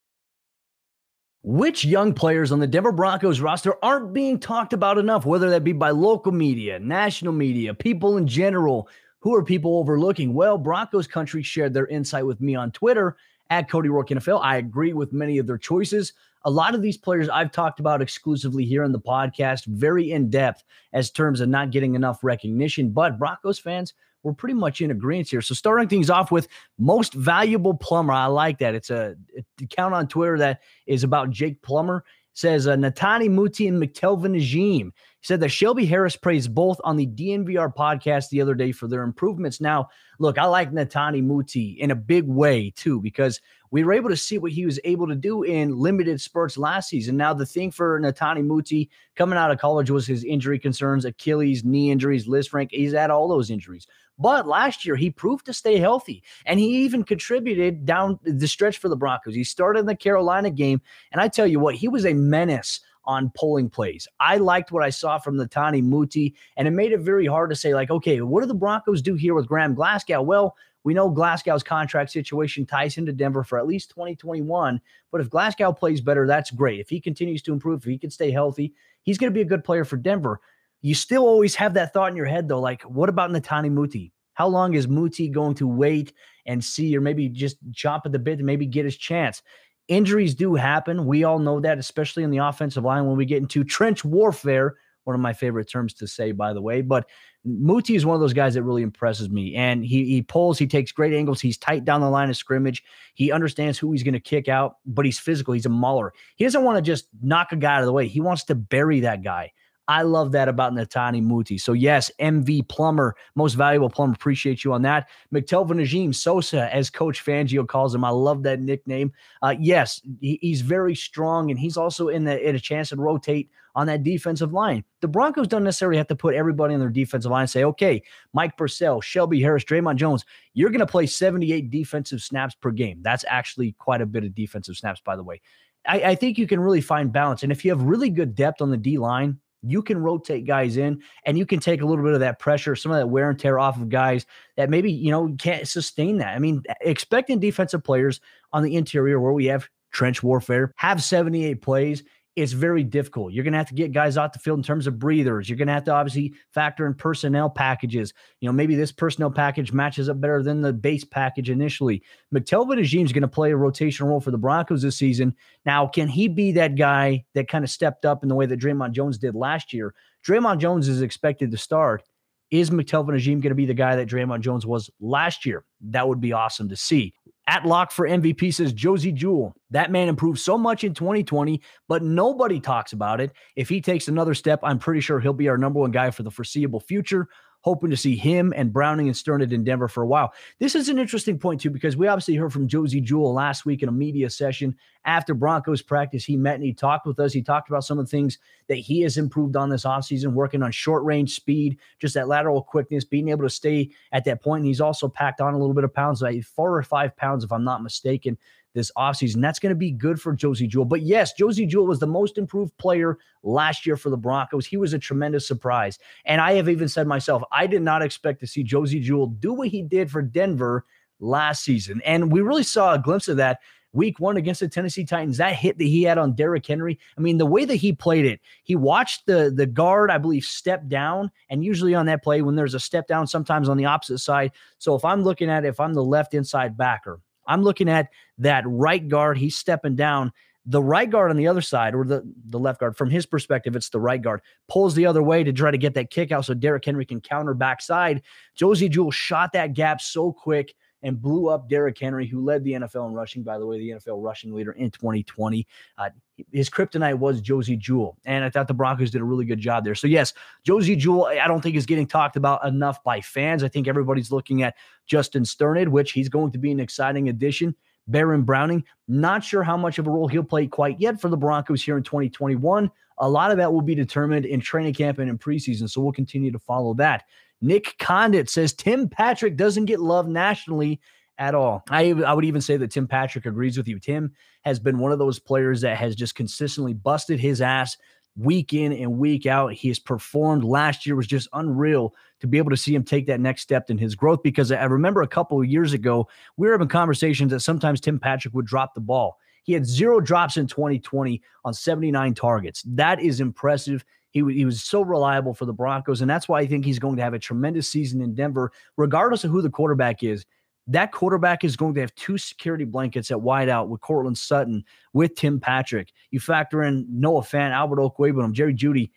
Which 1.47 1.85
young 1.85 2.15
players 2.15 2.53
on 2.53 2.59
the 2.59 2.67
Denver 2.67 2.91
Broncos 2.91 3.39
roster 3.39 3.75
aren't 3.85 4.15
being 4.15 4.41
talked 4.41 4.73
about 4.73 4.97
enough, 4.97 5.27
whether 5.27 5.51
that 5.51 5.63
be 5.63 5.73
by 5.73 5.91
local 5.91 6.33
media, 6.33 6.79
national 6.79 7.35
media, 7.35 7.75
people 7.75 8.17
in 8.17 8.27
general? 8.27 8.89
Who 9.25 9.35
are 9.35 9.43
people 9.43 9.79
overlooking? 9.79 10.35
Well, 10.35 10.59
Broncos 10.59 11.07
country 11.07 11.43
shared 11.43 11.73
their 11.73 11.87
insight 11.87 12.27
with 12.27 12.43
me 12.43 12.55
on 12.55 12.71
Twitter 12.73 13.17
at 13.49 13.71
Cody 13.71 13.89
Roark 13.89 14.11
NFL. 14.11 14.43
I 14.43 14.59
agree 14.59 14.93
with 14.93 15.15
many 15.15 15.39
of 15.39 15.47
their 15.47 15.57
choices. 15.57 16.13
A 16.45 16.51
lot 16.51 16.75
of 16.75 16.83
these 16.83 16.99
players 16.99 17.31
I've 17.31 17.51
talked 17.51 17.81
about 17.81 18.03
exclusively 18.03 18.67
here 18.67 18.85
on 18.85 18.93
the 18.93 19.01
podcast, 19.01 19.65
very 19.65 20.11
in 20.11 20.29
depth 20.29 20.63
as 20.93 21.11
terms 21.11 21.41
of 21.41 21.49
not 21.49 21.71
getting 21.71 21.95
enough 21.95 22.23
recognition. 22.23 22.91
But 22.91 23.19
Broncos 23.19 23.59
fans 23.59 23.95
we're 24.25 24.35
pretty 24.35 24.55
much 24.55 24.81
in 24.81 24.91
agreement 24.91 25.31
here. 25.31 25.41
So 25.43 25.55
starting 25.55 25.89
things 25.89 26.11
off 26.11 26.31
with 26.31 26.49
most 26.79 27.15
valuable 27.15 27.75
plumber. 27.75 28.13
I 28.13 28.27
like 28.27 28.59
that. 28.59 28.75
It's 28.75 28.91
a, 28.91 29.17
account 29.63 29.95
on 29.95 30.09
Twitter 30.09 30.39
that 30.39 30.61
is 30.87 31.05
about 31.05 31.31
Jake 31.31 31.63
Plummer. 31.63 32.05
says 32.33 32.67
uh, 32.67 32.75
Netane 32.75 33.31
Muti 33.31 33.69
and 33.69 33.81
McTelvin 33.81 34.37
Agim. 34.37 34.93
Said 35.25 35.41
that 35.41 35.49
Shelby 35.49 35.87
Harris 35.87 36.17
praised 36.17 36.55
both 36.55 36.79
on 36.85 36.99
the 36.99 37.07
DNVR 37.07 37.75
podcast 37.75 38.29
the 38.29 38.43
other 38.43 38.55
day 38.55 38.73
for 38.73 38.89
their 38.89 39.03
improvements. 39.03 39.59
Now, 39.59 39.89
look, 40.19 40.37
I 40.37 40.45
like 40.45 40.71
Netane 40.71 41.25
Muti 41.25 41.71
in 41.81 41.91
a 41.91 41.95
big 41.95 42.29
way 42.29 42.75
too, 42.77 43.01
because 43.01 43.41
we 43.71 43.85
were 43.85 43.95
able 43.95 44.11
to 44.11 44.19
see 44.19 44.37
what 44.37 44.53
he 44.53 44.67
was 44.67 44.79
able 44.85 45.07
to 45.07 45.15
do 45.15 45.43
in 45.43 45.79
limited 45.79 46.21
spurts 46.21 46.59
last 46.59 46.91
season. 46.91 47.17
Now, 47.17 47.33
the 47.33 47.47
thing 47.47 47.71
for 47.71 47.99
Netane 47.99 48.45
Muti 48.45 48.91
coming 49.17 49.39
out 49.39 49.51
of 49.51 49.59
college 49.59 49.89
was 49.91 50.07
his 50.07 50.25
injury 50.25 50.59
concerns, 50.59 51.07
Achilles, 51.07 51.65
knee 51.65 51.91
injuries, 51.91 52.29
Lisfranc. 52.29 52.69
He's 52.71 52.93
had 52.93 53.11
all 53.11 53.27
those 53.27 53.51
injuries. 53.51 53.87
But 54.19 54.47
last 54.47 54.85
year, 54.85 54.95
he 54.95 55.11
proved 55.11 55.47
to 55.47 55.55
stay 55.55 55.79
healthy, 55.79 56.23
and 56.45 56.61
he 56.61 56.85
even 56.85 57.03
contributed 57.03 57.87
down 57.87 58.21
the 58.23 58.47
stretch 58.47 58.77
for 58.77 58.91
the 58.91 58.97
Broncos. 58.97 59.35
He 59.35 59.43
started 59.43 59.81
in 59.81 59.87
the 59.87 59.97
Carolina 59.97 60.51
game, 60.51 60.83
and 61.13 61.21
I 61.23 61.29
tell 61.29 61.47
you 61.47 61.61
what, 61.61 61.77
he 61.77 61.89
was 61.89 62.05
a 62.05 62.13
menace 62.13 62.81
on 63.07 63.33
pulling 63.35 63.71
plays. 63.71 64.09
I 64.21 64.39
liked 64.39 64.73
what 64.73 64.83
I 64.83 64.91
saw 64.91 65.19
from 65.19 65.37
the 65.37 65.47
Tani 65.47 65.83
Muti, 65.83 66.35
and 66.57 66.67
it 66.67 66.73
made 66.73 66.93
it 66.93 67.01
very 67.01 67.27
hard 67.27 67.51
to 67.51 67.57
say, 67.57 67.75
like, 67.75 67.91
okay, 67.91 68.21
what 68.21 68.41
do 68.41 68.47
the 68.47 68.55
Broncos 68.55 69.03
do 69.03 69.15
here 69.15 69.35
with 69.35 69.47
Graham 69.47 69.75
Glasgow? 69.75 70.23
Well, 70.23 70.57
we 70.85 70.93
know 70.93 71.09
Glasgow's 71.09 71.63
contract 71.63 72.11
situation 72.11 72.67
ties 72.67 72.95
him 72.95 73.07
to 73.07 73.13
Denver 73.13 73.43
for 73.43 73.59
at 73.59 73.67
least 73.67 73.91
2021. 73.91 74.81
But 75.11 75.21
if 75.23 75.31
Glasgow 75.31 75.73
plays 75.73 76.03
better, 76.03 76.27
that's 76.27 76.51
great. 76.51 76.79
If 76.79 76.91
he 76.91 77.01
continues 77.01 77.41
to 77.43 77.53
improve, 77.53 77.81
if 77.81 77.91
he 77.91 77.99
can 77.99 78.11
stay 78.11 78.31
healthy, 78.31 78.75
he's 79.03 79.17
going 79.17 79.33
to 79.33 79.35
be 79.35 79.41
a 79.41 79.47
good 79.47 79.65
player 79.65 79.87
for 79.87 79.97
Denver. 79.97 80.41
You 80.83 80.95
still 80.95 81.23
always 81.23 81.55
have 81.55 81.73
that 81.75 81.95
thought 81.95 82.11
in 82.11 82.17
your 82.17 82.27
head, 82.27 82.49
though, 82.49 82.61
like, 82.61 82.83
what 82.83 83.09
about 83.09 83.31
Netane 83.31 83.73
Muti? 83.73 84.13
How 84.35 84.47
long 84.47 84.75
is 84.75 84.87
Muti 84.87 85.29
going 85.29 85.55
to 85.55 85.67
wait 85.67 86.13
and 86.45 86.63
see, 86.63 86.95
or 86.95 87.01
maybe 87.01 87.31
just 87.31 87.57
chop 87.73 88.05
at 88.05 88.13
the 88.13 88.19
bit 88.19 88.37
to 88.39 88.45
maybe 88.45 88.67
get 88.67 88.85
his 88.85 88.99
chance? 88.99 89.43
Injuries 89.89 90.35
do 90.35 90.55
happen. 90.55 91.07
We 91.07 91.25
all 91.25 91.39
know 91.39 91.61
that, 91.61 91.79
especially 91.79 92.23
in 92.23 92.31
the 92.31 92.39
offensive 92.39 92.85
line 92.85 93.07
when 93.07 93.17
we 93.17 93.27
get 93.27 93.43
into 93.43 93.65
trench 93.65 94.05
warfare. 94.05 94.77
One 95.05 95.15
of 95.15 95.21
my 95.21 95.35
favorite 95.35 95.69
terms 95.69 95.93
to 95.95 96.07
say, 96.07 96.33
by 96.33 96.55
the 96.55 96.63
way. 96.63 96.81
But 96.81 97.07
Muti 97.45 97.95
is 97.95 98.07
one 98.07 98.15
of 98.15 98.23
those 98.23 98.33
guys 98.33 98.55
that 98.55 98.63
really 98.63 98.83
impresses 98.83 99.29
me. 99.29 99.55
And 99.55 99.85
he 99.85 100.05
he 100.07 100.23
pulls, 100.23 100.59
he 100.59 100.67
takes 100.67 100.93
great 100.93 101.13
angles, 101.13 101.43
he's 101.43 101.59
tight 101.59 101.85
down 101.85 102.01
the 102.01 102.09
line 102.09 102.31
of 102.31 102.37
scrimmage. 102.39 102.83
He 103.13 103.31
understands 103.31 103.79
who 103.79 103.93
he's 103.93 104.03
going 104.03 104.15
to 104.15 104.21
kick 104.21 104.49
out, 104.49 104.79
but 104.87 105.05
he's 105.05 105.19
physical. 105.19 105.53
He's 105.53 105.67
a 105.67 105.71
mauler. 105.71 106.15
He 106.37 106.45
doesn't 106.45 106.65
want 106.65 106.79
to 106.79 106.83
just 106.83 107.09
knock 107.23 107.53
a 107.53 107.57
guy 107.57 107.75
out 107.75 107.81
of 107.81 107.87
the 107.87 107.93
way. 107.93 108.09
He 108.09 108.21
wants 108.21 108.45
to 108.45 108.55
bury 108.55 109.01
that 109.01 109.23
guy. 109.23 109.53
I 109.87 110.03
love 110.03 110.33
that 110.33 110.49
about 110.49 110.73
Netane 110.73 111.23
Muti. 111.23 111.59
So, 111.59 111.73
yes, 111.73 112.11
MV 112.19 112.69
Plumber, 112.69 113.15
most 113.35 113.55
valuable 113.55 113.91
plumber. 113.91 114.15
Appreciate 114.15 114.65
you 114.65 114.73
on 114.73 114.83
that. 114.83 115.09
McTelvin 115.33 115.83
Agim 115.83 116.13
Sosa, 116.13 116.75
as 116.75 116.89
Coach 116.89 117.25
Fangio 117.25 117.67
calls 117.67 117.95
him. 117.95 118.05
I 118.05 118.11
love 118.11 118.43
that 118.45 118.61
nickname. 118.61 119.13
Uh, 119.43 119.55
yes, 119.59 120.01
he, 120.21 120.39
he's 120.41 120.63
very 120.63 120.95
strong, 120.95 121.51
and 121.51 121.61
he's 121.61 121.77
also 121.77 122.09
in, 122.09 122.25
the, 122.25 122.49
in 122.49 122.57
a 122.57 122.61
chance 122.61 122.89
to 122.91 122.97
rotate 122.97 123.51
on 123.75 123.87
that 123.89 124.03
defensive 124.05 124.53
line. 124.53 124.85
The 125.01 125.09
Broncos 125.09 125.49
don't 125.49 125.65
necessarily 125.65 125.99
have 125.99 126.07
to 126.07 126.17
put 126.17 126.35
everybody 126.35 126.75
on 126.75 126.81
their 126.81 126.89
defensive 126.89 127.31
line 127.31 127.43
and 127.43 127.51
say, 127.51 127.65
okay, 127.65 128.03
Mike 128.33 128.57
Purcell, 128.57 129.01
Shelby 129.01 129.41
Harris, 129.41 129.65
Dre'Mont 129.65 129.97
Jones, 129.97 130.25
you're 130.55 130.71
going 130.71 130.81
to 130.81 130.87
play 130.87 131.07
78 131.07 131.71
defensive 131.71 132.23
snaps 132.23 132.55
per 132.55 132.71
game. 132.71 133.01
That's 133.03 133.25
actually 133.29 133.73
quite 133.73 134.01
a 134.01 134.07
bit 134.07 134.25
of 134.25 134.35
defensive 134.35 134.77
snaps, 134.77 135.01
by 135.05 135.17
the 135.17 135.25
way. 135.25 135.41
I, 135.87 136.03
I 136.03 136.15
think 136.15 136.39
you 136.39 136.47
can 136.47 136.61
really 136.61 136.81
find 136.81 137.13
balance. 137.13 137.43
And 137.43 137.53
if 137.53 137.65
you 137.65 137.71
have 137.71 137.83
really 137.83 138.11
good 138.11 138.35
depth 138.35 138.63
on 138.63 138.71
the 138.71 138.77
D 138.77 138.97
line, 138.97 139.39
you 139.67 139.83
can 139.83 139.99
rotate 139.99 140.47
guys 140.47 140.77
in 140.77 141.03
and 141.25 141.39
you 141.39 141.47
can 141.47 141.61
take 141.61 141.83
a 141.83 141.87
little 141.87 142.05
bit 142.05 142.15
of 142.15 142.21
that 142.21 142.39
pressure, 142.39 142.77
some 142.77 142.93
of 142.93 142.99
that 142.99 143.07
wear 143.09 143.31
and 143.31 143.39
tear 143.39 143.59
off 143.59 143.77
of 143.77 143.89
guys 143.89 144.27
that 144.57 144.71
maybe, 144.71 144.93
you 144.93 145.11
know, 145.11 145.35
can't 145.39 145.67
sustain 145.67 146.19
that. 146.19 146.35
I 146.35 146.39
mean, 146.39 146.63
expecting 146.81 147.41
defensive 147.41 147.83
players 147.83 148.21
on 148.53 148.63
the 148.63 148.77
interior 148.77 149.21
where 149.21 149.33
we 149.33 149.47
have 149.47 149.69
trench 149.91 150.23
warfare 150.23 150.73
have 150.77 151.03
78 151.03 151.63
plays 151.63 152.03
it's 152.37 152.53
very 152.53 152.83
difficult. 152.83 153.33
You're 153.33 153.45
going 153.45 153.53
to 153.53 153.59
have 153.59 153.69
to 153.69 153.75
get 153.75 153.93
guys 153.93 154.17
off 154.17 154.33
the 154.33 154.41
field 154.41 154.59
in 154.59 154.65
terms 154.65 154.89
of 154.89 154.99
breathers. 154.99 155.49
You're 155.49 155.57
going 155.57 155.69
to 155.69 155.75
have 155.75 155.85
to 155.85 155.93
obviously 155.93 156.35
factor 156.53 156.85
in 156.87 156.95
personnel 156.95 157.49
packages. 157.49 158.13
You 158.41 158.49
know, 158.49 158.53
maybe 158.53 158.75
this 158.75 158.91
personnel 158.91 159.31
package 159.31 159.73
matches 159.73 160.09
up 160.09 160.21
better 160.21 160.43
than 160.43 160.61
the 160.61 160.73
base 160.73 161.05
package 161.05 161.49
initially. 161.49 162.03
McTelvin 162.35 162.81
is 162.81 163.13
going 163.13 163.23
to 163.23 163.29
play 163.29 163.53
a 163.53 163.57
rotational 163.57 164.09
role 164.09 164.21
for 164.21 164.33
the 164.33 164.39
Broncos 164.39 164.83
this 164.83 164.97
season. 164.97 165.35
Now, 165.65 165.87
can 165.87 166.09
he 166.09 166.27
be 166.27 166.51
that 166.53 166.75
guy 166.75 167.25
that 167.35 167.49
kind 167.49 167.65
of 167.65 167.71
stepped 167.71 168.05
up 168.05 168.25
in 168.25 168.29
the 168.29 168.35
way 168.35 168.47
that 168.47 168.59
Dre'Mont 168.59 168.93
Jones 168.93 169.17
did 169.17 169.37
last 169.37 169.73
year? 169.73 169.95
Dre'Mont 170.27 170.59
Jones 170.59 170.89
is 170.89 171.03
expected 171.03 171.53
to 171.53 171.57
start. 171.57 172.03
Is 172.51 172.71
McTelvin 172.71 173.17
Agim 173.17 173.41
going 173.41 173.51
to 173.51 173.55
be 173.55 173.67
the 173.67 173.75
guy 173.75 173.97
that 173.97 174.09
Dre'Mont 174.09 174.41
Jones 174.41 174.67
was 174.67 174.91
last 175.01 175.47
year? 175.47 175.65
That 175.81 176.09
would 176.09 176.21
be 176.21 176.33
awesome 176.33 176.69
to 176.69 176.77
see. 176.77 177.15
At 177.47 177.67
lock 177.67 177.93
for 177.93 178.09
MVP 178.09 178.55
says 178.55 178.73
Josey 178.73 179.13
Jewell. 179.13 179.55
That 179.71 179.91
man 179.91 180.09
improved 180.09 180.39
so 180.39 180.57
much 180.57 180.83
in 180.83 180.95
2020, 180.95 181.61
but 181.89 182.03
nobody 182.03 182.59
talks 182.59 182.95
about 182.95 183.21
it. 183.21 183.33
If 183.55 183.69
he 183.69 183.83
takes 183.83 184.09
another 184.09 184.33
step, 184.33 184.61
I'm 184.63 184.79
pretty 184.79 185.01
sure 185.01 185.21
he'll 185.21 185.35
be 185.35 185.49
our 185.49 185.59
number 185.59 185.81
one 185.81 185.91
guy 185.91 186.11
for 186.11 186.23
the 186.23 186.31
foreseeable 186.31 186.81
future 186.81 187.29
hoping 187.65 187.89
to 187.89 187.97
see 187.97 188.15
him 188.15 188.53
and 188.55 188.75
Browning 188.75 189.07
and 189.07 189.17
Strnad 189.17 189.51
in 189.51 189.65
Denver 189.65 189.89
for 189.89 190.03
a 190.03 190.07
while. 190.07 190.35
This 190.59 190.75
is 190.75 190.91
an 190.91 190.99
interesting 190.99 191.39
point, 191.39 191.63
too, 191.63 191.71
because 191.71 191.97
we 191.97 192.07
obviously 192.07 192.35
heard 192.35 192.53
from 192.53 192.69
Josey 192.69 193.01
Jewell 193.01 193.33
last 193.33 193.65
week 193.65 193.83
in 193.83 193.89
a 193.89 193.93
media 193.93 194.29
session 194.29 194.77
after 195.07 195.33
Broncos 195.33 195.81
practice. 195.81 196.27
He 196.27 196.37
met 196.37 196.57
and 196.57 196.63
he 196.63 196.75
talked 196.75 197.07
with 197.07 197.19
us. 197.19 197.33
He 197.33 197.41
talked 197.41 197.71
about 197.71 197.83
some 197.83 197.99
of 197.99 198.05
the 198.05 198.11
things 198.11 198.37
that 198.69 198.75
he 198.77 199.01
has 199.01 199.17
improved 199.17 199.57
on 199.57 199.71
this 199.71 199.87
offseason, 199.87 200.35
working 200.35 200.63
on 200.63 200.73
short 200.73 201.05
range 201.05 201.35
speed, 201.35 201.79
just 201.99 202.13
that 202.13 202.29
lateral 202.29 202.63
quickness, 202.63 203.03
being 203.03 203.31
able 203.31 203.45
to 203.45 203.51
stay 203.51 203.89
at 204.13 204.27
that 204.27 204.43
point. 204.43 204.61
And 204.61 204.69
he's 204.69 204.83
also 204.83 205.09
packed 205.09 205.41
on 205.41 205.55
a 205.55 205.59
little 205.59 205.75
bit 205.75 205.85
of 205.85 205.95
pounds, 205.95 206.21
like 206.21 206.45
four 206.45 206.77
or 206.77 206.83
five 206.83 207.17
pounds, 207.17 207.45
if 207.45 207.53
I'm 207.53 207.65
not 207.65 207.83
mistaken 207.83 208.37
this 208.75 208.91
offseason. 208.99 209.41
That's 209.41 209.59
going 209.59 209.71
to 209.71 209.77
be 209.77 209.91
good 209.91 210.21
for 210.21 210.35
Josey 210.35 210.67
Jewell. 210.67 210.85
But 210.85 211.03
yes, 211.03 211.33
Josey 211.33 211.67
Jewell 211.67 211.87
was 211.87 212.01
the 212.01 212.07
most 212.07 212.37
improved 212.39 212.77
player 212.77 213.19
last 213.43 213.87
year 213.87 213.97
for 213.97 214.11
the 214.11 214.17
Broncos. 214.17 214.67
He 214.67 214.77
was 214.77 214.93
a 214.93 214.99
tremendous 214.99 215.47
surprise. 215.47 215.99
And 216.27 216.41
I 216.41 216.55
have 216.55 216.69
even 216.69 216.89
said 216.89 217.07
myself, 217.07 217.43
I 217.53 217.67
did 217.67 217.83
not 217.83 218.03
expect 218.03 218.41
to 218.41 218.47
see 218.47 218.63
Josey 218.63 219.01
Jewell 219.01 219.29
do 219.29 219.53
what 219.53 219.69
he 219.69 219.83
did 219.83 220.11
for 220.11 220.23
Denver 220.23 220.85
last 221.21 221.65
season. 221.65 222.03
And 222.05 222.31
we 222.31 222.41
really 222.41 222.65
saw 222.65 222.95
a 222.95 222.99
glimpse 222.99 223.29
of 223.29 223.37
that 223.39 223.61
week 223.95 224.19
one 224.19 224.37
against 224.37 224.61
the 224.61 224.69
Tennessee 224.69 225.05
Titans, 225.05 225.39
that 225.39 225.55
hit 225.55 225.79
that 225.79 225.85
he 225.85 226.03
had 226.03 226.19
on 226.19 226.35
Derrick 226.35 226.67
Henry. 226.67 226.99
I 227.17 227.21
mean, 227.21 227.39
the 227.39 227.47
way 227.47 227.65
that 227.65 227.77
he 227.77 227.93
played 227.93 228.27
it, 228.27 228.41
he 228.65 228.77
watched 228.77 229.27
the 229.27 229.53
the 229.55 229.67
guard, 229.67 230.11
I 230.11 230.19
believe, 230.19 230.45
step 230.45 230.89
down. 230.89 231.31
And 231.49 231.65
usually 231.65 231.95
on 231.95 232.07
that 232.07 232.23
play, 232.23 232.43
when 232.43 232.57
there's 232.57 232.75
a 232.75 232.81
step 232.81 233.07
down, 233.07 233.27
sometimes 233.27 233.69
on 233.69 233.77
the 233.77 233.87
opposite 233.87 234.19
side. 234.19 234.51
So 234.79 234.95
if 234.95 235.05
I'm 235.05 235.23
looking 235.23 235.49
at 235.49 235.65
it, 235.65 235.69
if 235.69 235.81
I'm 235.81 235.95
the 235.95 236.05
left 236.05 236.35
inside 236.35 236.77
backer, 236.77 237.21
I'm 237.47 237.63
looking 237.63 237.89
at 237.89 238.09
that 238.39 238.65
right 238.67 239.07
guard. 239.07 239.39
He's 239.39 239.57
stepping 239.57 239.97
down. 239.97 240.33
The 240.67 240.83
right 240.83 241.11
guard 241.11 241.31
on 241.31 241.37
the 241.37 241.47
other 241.47 241.61
side, 241.61 241.95
or 241.95 242.07
the, 242.07 242.23
the 242.47 242.59
left 242.59 242.81
guard, 242.81 242.97
from 242.97 243.11
his 243.11 243.27
perspective, 243.27 243.77
it's 243.77 243.91
the 243.91 244.01
right 244.01 244.21
guard, 244.21 244.41
pulls 244.67 244.95
the 244.95 245.05
other 245.05 245.23
way 245.23 245.45
to 245.45 245.53
try 245.53 245.71
to 245.71 245.77
get 245.77 245.93
that 245.95 246.11
kick 246.11 246.33
out 246.33 246.47
so 246.47 246.55
Derrick 246.55 246.87
Henry 246.87 247.05
can 247.05 247.21
counter 247.21 247.53
backside. 247.53 248.23
Josey 248.55 248.89
Jewell 248.89 249.11
shot 249.11 249.53
that 249.53 249.75
gap 249.75 250.01
so 250.01 250.33
quick 250.33 250.75
and 251.03 251.21
blew 251.21 251.49
up 251.49 251.69
Derrick 251.69 251.99
Henry, 251.99 252.27
who 252.27 252.43
led 252.43 252.65
the 252.65 252.73
NFL 252.73 253.09
in 253.09 253.13
rushing, 253.13 253.43
by 253.43 253.59
the 253.59 253.67
way, 253.67 253.79
the 253.79 253.91
NFL 253.91 254.25
rushing 254.25 254.55
leader 254.55 254.73
in 254.73 254.91
2020. 254.91 255.67
Uh, 255.99 256.09
his 256.53 256.69
kryptonite 256.69 257.19
was 257.19 257.41
Josey 257.41 257.77
Jewell. 257.77 258.17
And 258.25 258.45
I 258.45 258.51
thought 258.51 258.69
the 258.69 258.75
Broncos 258.75 259.11
did 259.11 259.21
a 259.21 259.25
really 259.25 259.45
good 259.45 259.61
job 259.61 259.85
there. 259.85 259.95
So, 259.95 260.07
yes, 260.07 260.33
Josey 260.65 260.97
Jewell, 260.97 261.27
I 261.27 261.47
don't 261.47 261.61
think 261.61 261.77
is 261.77 261.87
getting 261.87 262.07
talked 262.07 262.37
about 262.37 262.65
enough 262.67 263.03
by 263.05 263.21
fans. 263.21 263.63
I 263.63 263.69
think 263.69 263.89
everybody's 263.89 264.33
looking 264.33 264.63
at 264.63 264.77
Justin 265.07 265.45
Strnad, 265.45 265.89
which 265.89 266.13
he's 266.13 266.29
going 266.29 266.53
to 266.53 266.59
be 266.59 266.73
an 266.73 266.81
exciting 266.81 267.29
addition. 267.29 267.75
Baron 268.07 268.43
Browning, 268.43 268.85
not 269.09 269.43
sure 269.43 269.63
how 269.63 269.77
much 269.77 269.99
of 269.99 270.07
a 270.07 270.11
role 270.11 270.29
he'll 270.29 270.45
play 270.45 270.67
quite 270.67 271.01
yet 271.01 271.21
for 271.21 271.29
the 271.29 271.37
Broncos 271.37 271.83
here 271.83 271.97
in 271.97 272.03
2021. 272.03 272.91
A 273.19 273.29
lot 273.29 273.51
of 273.51 273.57
that 273.59 273.73
will 273.73 273.81
be 273.81 273.95
determined 273.95 274.45
in 274.45 274.61
training 274.61 274.95
camp 274.95 275.19
and 275.19 275.31
in 275.31 275.39
preseason. 275.39 275.89
So 275.89 276.01
we'll 276.01 276.13
continue 276.13 276.51
to 276.51 276.59
follow 276.59 276.95
that. 276.95 277.25
Nick 277.61 277.97
Condit 277.99 278.51
says 278.51 278.75
Tim 278.75 279.09
Patrick 279.09 279.57
doesn't 279.57 279.87
get 279.87 280.01
love 280.01 280.29
nationally 280.29 281.01
at 281.39 281.55
all. 281.55 281.83
I, 281.91 282.11
I 282.13 282.33
would 282.33 282.45
even 282.45 282.61
say 282.61 282.77
that 282.77 282.91
Tim 282.91 283.07
Patrick 283.07 283.47
agrees 283.47 283.77
with 283.77 283.89
you. 283.89 283.99
Tim 283.99 284.33
has 284.63 284.79
been 284.79 284.99
one 284.99 285.13
of 285.13 285.19
those 285.19 285.39
players 285.39 285.81
that 285.81 285.97
has 285.97 286.15
just 286.15 286.35
consistently 286.35 286.95
busted 286.95 287.41
his 287.41 287.61
ass 287.61 287.97
week 288.37 288.73
in 288.73 288.93
and 288.93 289.19
week 289.19 289.47
out. 289.47 289.73
He 289.73 289.89
has 289.89 289.99
performed 289.99 290.65
last 290.65 291.07
year 291.07 291.17
was 291.17 291.27
just 291.27 291.49
unreal 291.53 292.15
to 292.41 292.47
be 292.47 292.59
able 292.59 292.71
to 292.71 292.77
see 292.77 292.95
him 292.95 293.05
take 293.05 293.27
that 293.27 293.41
next 293.41 293.63
step 293.63 293.91
in 293.91 293.99
his 293.99 294.15
growth 294.15 294.43
because 294.43 294.73
I 294.73 294.85
remember 294.85 295.23
a 295.23 295.29
couple 295.29 295.61
of 295.61 295.67
years 295.67 295.93
ago, 295.93 296.29
we 296.57 296.67
were 296.67 296.75
having 296.75 296.89
conversations 296.89 297.51
that 297.53 297.61
sometimes 297.61 298.01
Tim 298.01 298.19
Patrick 298.19 298.55
would 298.55 298.67
drop 298.67 298.95
the 298.95 299.01
ball. 299.01 299.39
He 299.63 299.73
had 299.73 299.87
zero 299.87 300.21
drops 300.21 300.57
in 300.57 300.67
2020 300.67 301.41
on 301.65 301.73
79 301.73 302.35
targets. 302.35 302.83
That 302.87 303.21
is 303.21 303.41
impressive. 303.41 304.05
He, 304.31 304.41
he 304.53 304.65
was 304.65 304.83
so 304.83 305.01
reliable 305.01 305.55
for 305.55 305.65
the 305.65 305.73
Broncos, 305.73 306.21
and 306.21 306.29
that's 306.29 306.49
why 306.49 306.61
I 306.61 306.67
think 306.67 306.85
he's 306.85 306.99
going 306.99 307.17
to 307.17 307.23
have 307.23 307.35
a 307.35 307.39
tremendous 307.39 307.89
season 307.89 308.21
in 308.21 308.35
Denver, 308.35 308.73
regardless 308.97 309.45
of 309.45 309.53
who 309.53 309.63
the 309.63 309.71
quarterback 309.71 310.23
is 310.23 310.45
that 310.87 311.13
quarterback 311.13 311.65
is 311.65 311.77
going 311.77 311.95
to 311.95 312.01
have 312.01 312.15
two 312.15 312.37
security 312.37 312.85
blankets 312.85 313.31
at 313.31 313.39
wideout 313.39 313.89
with 313.89 314.01
Courtland 314.01 314.37
Sutton, 314.37 314.85
with 315.13 315.35
Tim 315.35 315.59
Patrick. 315.59 316.13
You 316.31 316.41
factor 316.41 316.83
in 316.83 317.07
Noah 317.09 317.43
Fant, 317.43 317.71
Albert 317.71 317.99
Okwuegbunam, 317.99 318.53
Jerry 318.53 318.75
Jeudy. 318.75 319.11